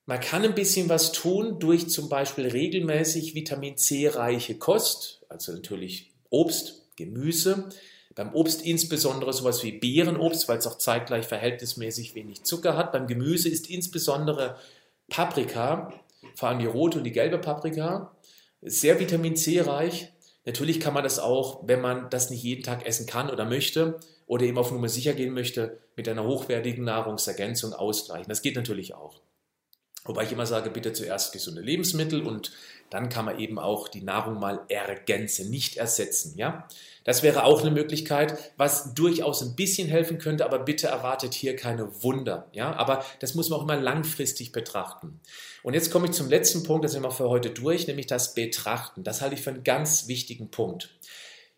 man 0.05 0.19
kann 0.19 0.43
ein 0.43 0.55
bisschen 0.55 0.89
was 0.89 1.11
tun 1.11 1.59
durch 1.59 1.89
zum 1.89 2.09
Beispiel 2.09 2.47
regelmäßig 2.47 3.35
Vitamin 3.35 3.77
C 3.77 4.07
reiche 4.09 4.57
Kost, 4.57 5.21
also 5.29 5.53
natürlich 5.53 6.11
Obst, 6.29 6.81
Gemüse. 6.95 7.69
Beim 8.15 8.33
Obst 8.35 8.63
insbesondere 8.63 9.33
sowas 9.33 9.63
wie 9.63 9.71
Beerenobst, 9.71 10.47
weil 10.47 10.59
es 10.59 10.67
auch 10.67 10.77
zeitgleich 10.77 11.25
verhältnismäßig 11.25 12.13
wenig 12.13 12.43
Zucker 12.43 12.77
hat. 12.77 12.91
Beim 12.91 13.07
Gemüse 13.07 13.49
ist 13.49 13.69
insbesondere 13.69 14.57
Paprika, 15.09 15.93
vor 16.35 16.49
allem 16.49 16.59
die 16.59 16.67
rote 16.67 16.99
und 16.99 17.05
die 17.05 17.11
gelbe 17.11 17.39
Paprika, 17.39 18.15
sehr 18.61 18.99
Vitamin 18.99 19.35
C 19.35 19.61
reich. 19.61 20.09
Natürlich 20.45 20.79
kann 20.79 20.93
man 20.93 21.03
das 21.03 21.17
auch, 21.17 21.67
wenn 21.67 21.81
man 21.81 22.09
das 22.09 22.29
nicht 22.29 22.43
jeden 22.43 22.63
Tag 22.63 22.85
essen 22.85 23.07
kann 23.07 23.29
oder 23.29 23.45
möchte 23.45 23.99
oder 24.27 24.45
eben 24.45 24.57
auf 24.57 24.71
Nummer 24.71 24.89
sicher 24.89 25.13
gehen 25.13 25.33
möchte, 25.33 25.79
mit 25.95 26.07
einer 26.07 26.25
hochwertigen 26.25 26.83
Nahrungsergänzung 26.83 27.73
ausgleichen. 27.73 28.29
Das 28.29 28.41
geht 28.41 28.55
natürlich 28.55 28.93
auch. 28.93 29.21
Wobei 30.05 30.23
ich 30.23 30.31
immer 30.31 30.45
sage, 30.45 30.69
bitte 30.69 30.91
zuerst 30.91 31.31
gesunde 31.31 31.61
Lebensmittel 31.61 32.25
und 32.27 32.51
dann 32.89 33.09
kann 33.09 33.25
man 33.25 33.39
eben 33.39 33.57
auch 33.57 33.87
die 33.87 34.01
Nahrung 34.01 34.39
mal 34.39 34.61
ergänzen, 34.67 35.49
nicht 35.49 35.77
ersetzen. 35.77 36.33
Ja, 36.37 36.67
das 37.05 37.23
wäre 37.23 37.43
auch 37.45 37.61
eine 37.61 37.71
Möglichkeit, 37.71 38.37
was 38.57 38.93
durchaus 38.93 39.41
ein 39.41 39.55
bisschen 39.55 39.87
helfen 39.87 40.19
könnte, 40.19 40.45
aber 40.45 40.59
bitte 40.59 40.87
erwartet 40.87 41.33
hier 41.33 41.55
keine 41.55 42.03
Wunder. 42.03 42.49
Ja, 42.51 42.73
aber 42.75 43.03
das 43.19 43.33
muss 43.33 43.49
man 43.49 43.59
auch 43.59 43.63
immer 43.63 43.77
langfristig 43.77 44.51
betrachten. 44.51 45.21
Und 45.63 45.73
jetzt 45.73 45.89
komme 45.89 46.07
ich 46.07 46.11
zum 46.11 46.29
letzten 46.29 46.63
Punkt, 46.63 46.83
das 46.83 46.91
sind 46.91 47.03
wir 47.03 47.11
für 47.11 47.29
heute 47.29 47.49
durch, 47.49 47.87
nämlich 47.87 48.07
das 48.07 48.33
Betrachten. 48.33 49.03
Das 49.03 49.21
halte 49.21 49.35
ich 49.35 49.41
für 49.41 49.51
einen 49.51 49.63
ganz 49.63 50.07
wichtigen 50.07 50.51
Punkt. 50.51 50.89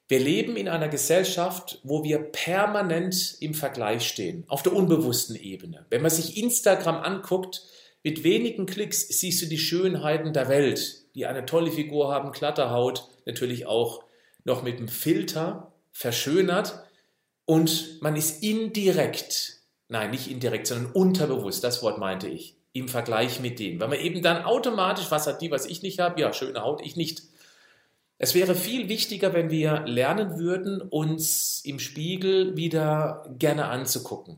Wir 0.08 0.20
leben 0.20 0.56
in 0.56 0.70
einer 0.70 0.88
Gesellschaft, 0.88 1.80
wo 1.84 2.04
wir 2.04 2.20
permanent 2.20 3.38
im 3.40 3.56
Vergleich 3.56 4.08
stehen, 4.08 4.44
auf 4.48 4.62
der 4.62 4.74
unbewussten 4.74 5.36
Ebene. 5.36 5.86
Wenn 5.90 6.04
man 6.04 6.12
sich 6.12 6.38
Instagram 6.38 6.98
anguckt, 6.98 7.64
mit 8.06 8.24
wenigen 8.24 8.68
Klicks 8.68 9.08
siehst 9.08 9.42
du 9.42 9.48
die 9.48 9.58
Schönheiten 9.58 10.32
der 10.32 10.48
Welt, 10.48 11.06
die 11.16 11.26
eine 11.26 11.48
tolle 11.48 11.72
Figur 11.72 12.14
haben, 12.14 12.34
glatte 12.34 12.70
Haut, 12.70 13.08
natürlich 13.26 13.66
auch 13.66 14.04
noch 14.44 14.62
mit 14.62 14.78
einem 14.78 14.90
Filter 14.90 15.72
verschönert 15.92 16.84
und 17.46 18.00
man 18.04 18.16
ist 18.16 18.44
indirekt, 18.44 19.58
nein, 19.88 20.12
nicht 20.12 20.30
indirekt, 20.30 20.68
sondern 20.68 20.92
unterbewusst, 20.92 21.64
das 21.64 21.82
Wort 21.82 21.98
meinte 21.98 22.28
ich, 22.28 22.56
im 22.74 22.90
Vergleich 22.90 23.40
mit 23.40 23.58
denen, 23.58 23.80
weil 23.80 23.88
man 23.88 24.00
eben 24.00 24.22
dann 24.22 24.44
automatisch, 24.46 25.10
was 25.10 25.26
hat 25.26 25.42
die, 25.42 25.50
was 25.50 25.66
ich 25.66 25.82
nicht 25.82 25.98
habe, 25.98 26.22
ja, 26.22 26.32
schöne 26.32 26.62
Haut, 26.62 26.86
ich 26.86 26.96
nicht. 26.96 27.24
Es 28.20 28.36
wäre 28.36 28.54
viel 28.54 28.88
wichtiger, 28.88 29.34
wenn 29.34 29.50
wir 29.50 29.82
lernen 29.88 30.38
würden, 30.38 30.80
uns 30.80 31.62
im 31.66 31.80
Spiegel 31.80 32.56
wieder 32.56 33.26
gerne 33.40 33.66
anzugucken. 33.66 34.38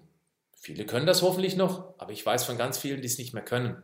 Viele 0.68 0.86
können 0.86 1.05
das 1.05 1.22
hoffentlich 1.22 1.55
noch, 1.55 1.93
aber 1.97 2.11
ich 2.11 2.26
weiß 2.26 2.43
von 2.43 2.57
ganz 2.57 2.78
vielen, 2.78 2.99
die 2.99 3.07
es 3.07 3.18
nicht 3.18 3.34
mehr 3.34 3.41
können. 3.41 3.82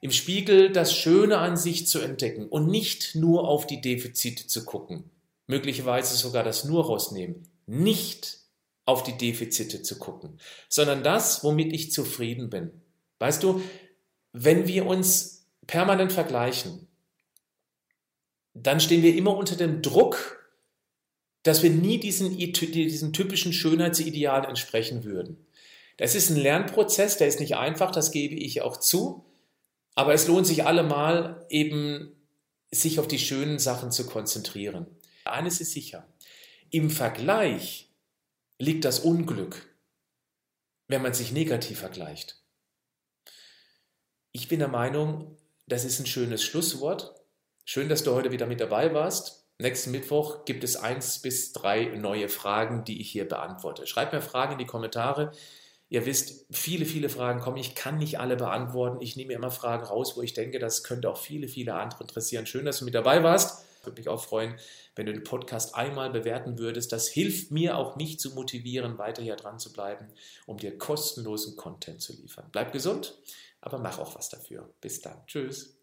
Im 0.00 0.12
Spiegel 0.12 0.72
das 0.72 0.96
Schöne 0.96 1.36
an 1.36 1.58
sich 1.58 1.86
zu 1.88 2.00
entdecken 2.00 2.48
und 2.48 2.68
nicht 2.68 3.16
nur 3.16 3.46
auf 3.46 3.66
die 3.66 3.82
Defizite 3.82 4.46
zu 4.46 4.64
gucken. 4.64 5.10
möglicherweise 5.46 6.16
sogar 6.16 6.42
das 6.42 6.64
Nur 6.64 6.86
rausnehmen, 6.86 7.46
nicht 7.66 8.38
auf 8.86 9.02
die 9.02 9.18
Defizite 9.18 9.82
zu 9.82 9.98
gucken, 9.98 10.38
sondern 10.70 11.02
das, 11.02 11.44
womit 11.44 11.74
ich 11.74 11.92
zufrieden 11.92 12.48
bin. 12.48 12.70
Weißt 13.18 13.42
du, 13.42 13.60
wenn 14.32 14.68
wir 14.68 14.86
uns 14.86 15.44
permanent 15.66 16.12
vergleichen, 16.12 16.86
dann 18.54 18.80
stehen 18.80 19.02
wir 19.02 19.14
immer 19.16 19.36
unter 19.36 19.56
dem 19.56 19.82
Druck, 19.82 20.48
dass 21.42 21.62
wir 21.62 21.70
nie 21.70 22.00
diesen, 22.00 22.38
diesen 22.38 23.12
typischen 23.12 23.52
Schönheitsideal 23.52 24.46
entsprechen 24.46 25.04
würden. 25.04 25.46
Das 26.00 26.14
ist 26.14 26.30
ein 26.30 26.36
Lernprozess, 26.36 27.18
der 27.18 27.28
ist 27.28 27.40
nicht 27.40 27.56
einfach, 27.56 27.90
das 27.90 28.10
gebe 28.10 28.34
ich 28.34 28.62
auch 28.62 28.78
zu, 28.78 29.26
aber 29.94 30.14
es 30.14 30.26
lohnt 30.26 30.46
sich 30.46 30.64
allemal 30.64 31.44
eben, 31.50 32.16
sich 32.70 32.98
auf 32.98 33.06
die 33.06 33.18
schönen 33.18 33.58
Sachen 33.58 33.92
zu 33.92 34.06
konzentrieren. 34.06 34.86
Eines 35.26 35.60
ist 35.60 35.72
sicher, 35.72 36.08
im 36.70 36.88
Vergleich 36.88 37.90
liegt 38.58 38.86
das 38.86 39.00
Unglück, 39.00 39.76
wenn 40.88 41.02
man 41.02 41.12
sich 41.12 41.32
negativ 41.32 41.80
vergleicht. 41.80 42.42
Ich 44.32 44.48
bin 44.48 44.60
der 44.60 44.68
Meinung, 44.68 45.36
das 45.66 45.84
ist 45.84 46.00
ein 46.00 46.06
schönes 46.06 46.42
Schlusswort. 46.42 47.14
Schön, 47.66 47.90
dass 47.90 48.04
du 48.04 48.14
heute 48.14 48.30
wieder 48.30 48.46
mit 48.46 48.60
dabei 48.60 48.94
warst. 48.94 49.46
Nächsten 49.58 49.90
Mittwoch 49.90 50.46
gibt 50.46 50.64
es 50.64 50.76
eins 50.76 51.20
bis 51.20 51.52
drei 51.52 51.84
neue 51.94 52.30
Fragen, 52.30 52.84
die 52.84 53.02
ich 53.02 53.10
hier 53.10 53.28
beantworte. 53.28 53.86
Schreib 53.86 54.14
mir 54.14 54.22
Fragen 54.22 54.52
in 54.52 54.58
die 54.58 54.64
Kommentare. 54.64 55.32
Ihr 55.90 56.06
wisst, 56.06 56.46
viele, 56.52 56.86
viele 56.86 57.08
Fragen 57.08 57.40
kommen. 57.40 57.56
Ich 57.56 57.74
kann 57.74 57.98
nicht 57.98 58.20
alle 58.20 58.36
beantworten. 58.36 59.02
Ich 59.02 59.16
nehme 59.16 59.32
immer 59.32 59.50
Fragen 59.50 59.84
raus, 59.84 60.16
wo 60.16 60.22
ich 60.22 60.32
denke, 60.32 60.60
das 60.60 60.84
könnte 60.84 61.10
auch 61.10 61.18
viele, 61.18 61.48
viele 61.48 61.74
andere 61.74 62.04
interessieren. 62.04 62.46
Schön, 62.46 62.64
dass 62.64 62.78
du 62.78 62.84
mit 62.84 62.94
dabei 62.94 63.24
warst. 63.24 63.64
Würde 63.82 64.00
mich 64.00 64.08
auch 64.08 64.22
freuen, 64.22 64.54
wenn 64.94 65.06
du 65.06 65.12
den 65.12 65.24
Podcast 65.24 65.74
einmal 65.74 66.10
bewerten 66.10 66.58
würdest. 66.58 66.92
Das 66.92 67.08
hilft 67.08 67.50
mir 67.50 67.76
auch, 67.76 67.96
mich 67.96 68.20
zu 68.20 68.30
motivieren, 68.34 68.98
weiter 68.98 69.22
hier 69.22 69.34
dran 69.34 69.58
zu 69.58 69.72
bleiben, 69.72 70.06
um 70.46 70.58
dir 70.58 70.78
kostenlosen 70.78 71.56
Content 71.56 72.00
zu 72.00 72.12
liefern. 72.12 72.46
Bleib 72.52 72.72
gesund, 72.72 73.18
aber 73.60 73.78
mach 73.78 73.98
auch 73.98 74.14
was 74.14 74.28
dafür. 74.28 74.70
Bis 74.80 75.00
dann. 75.00 75.26
Tschüss. 75.26 75.79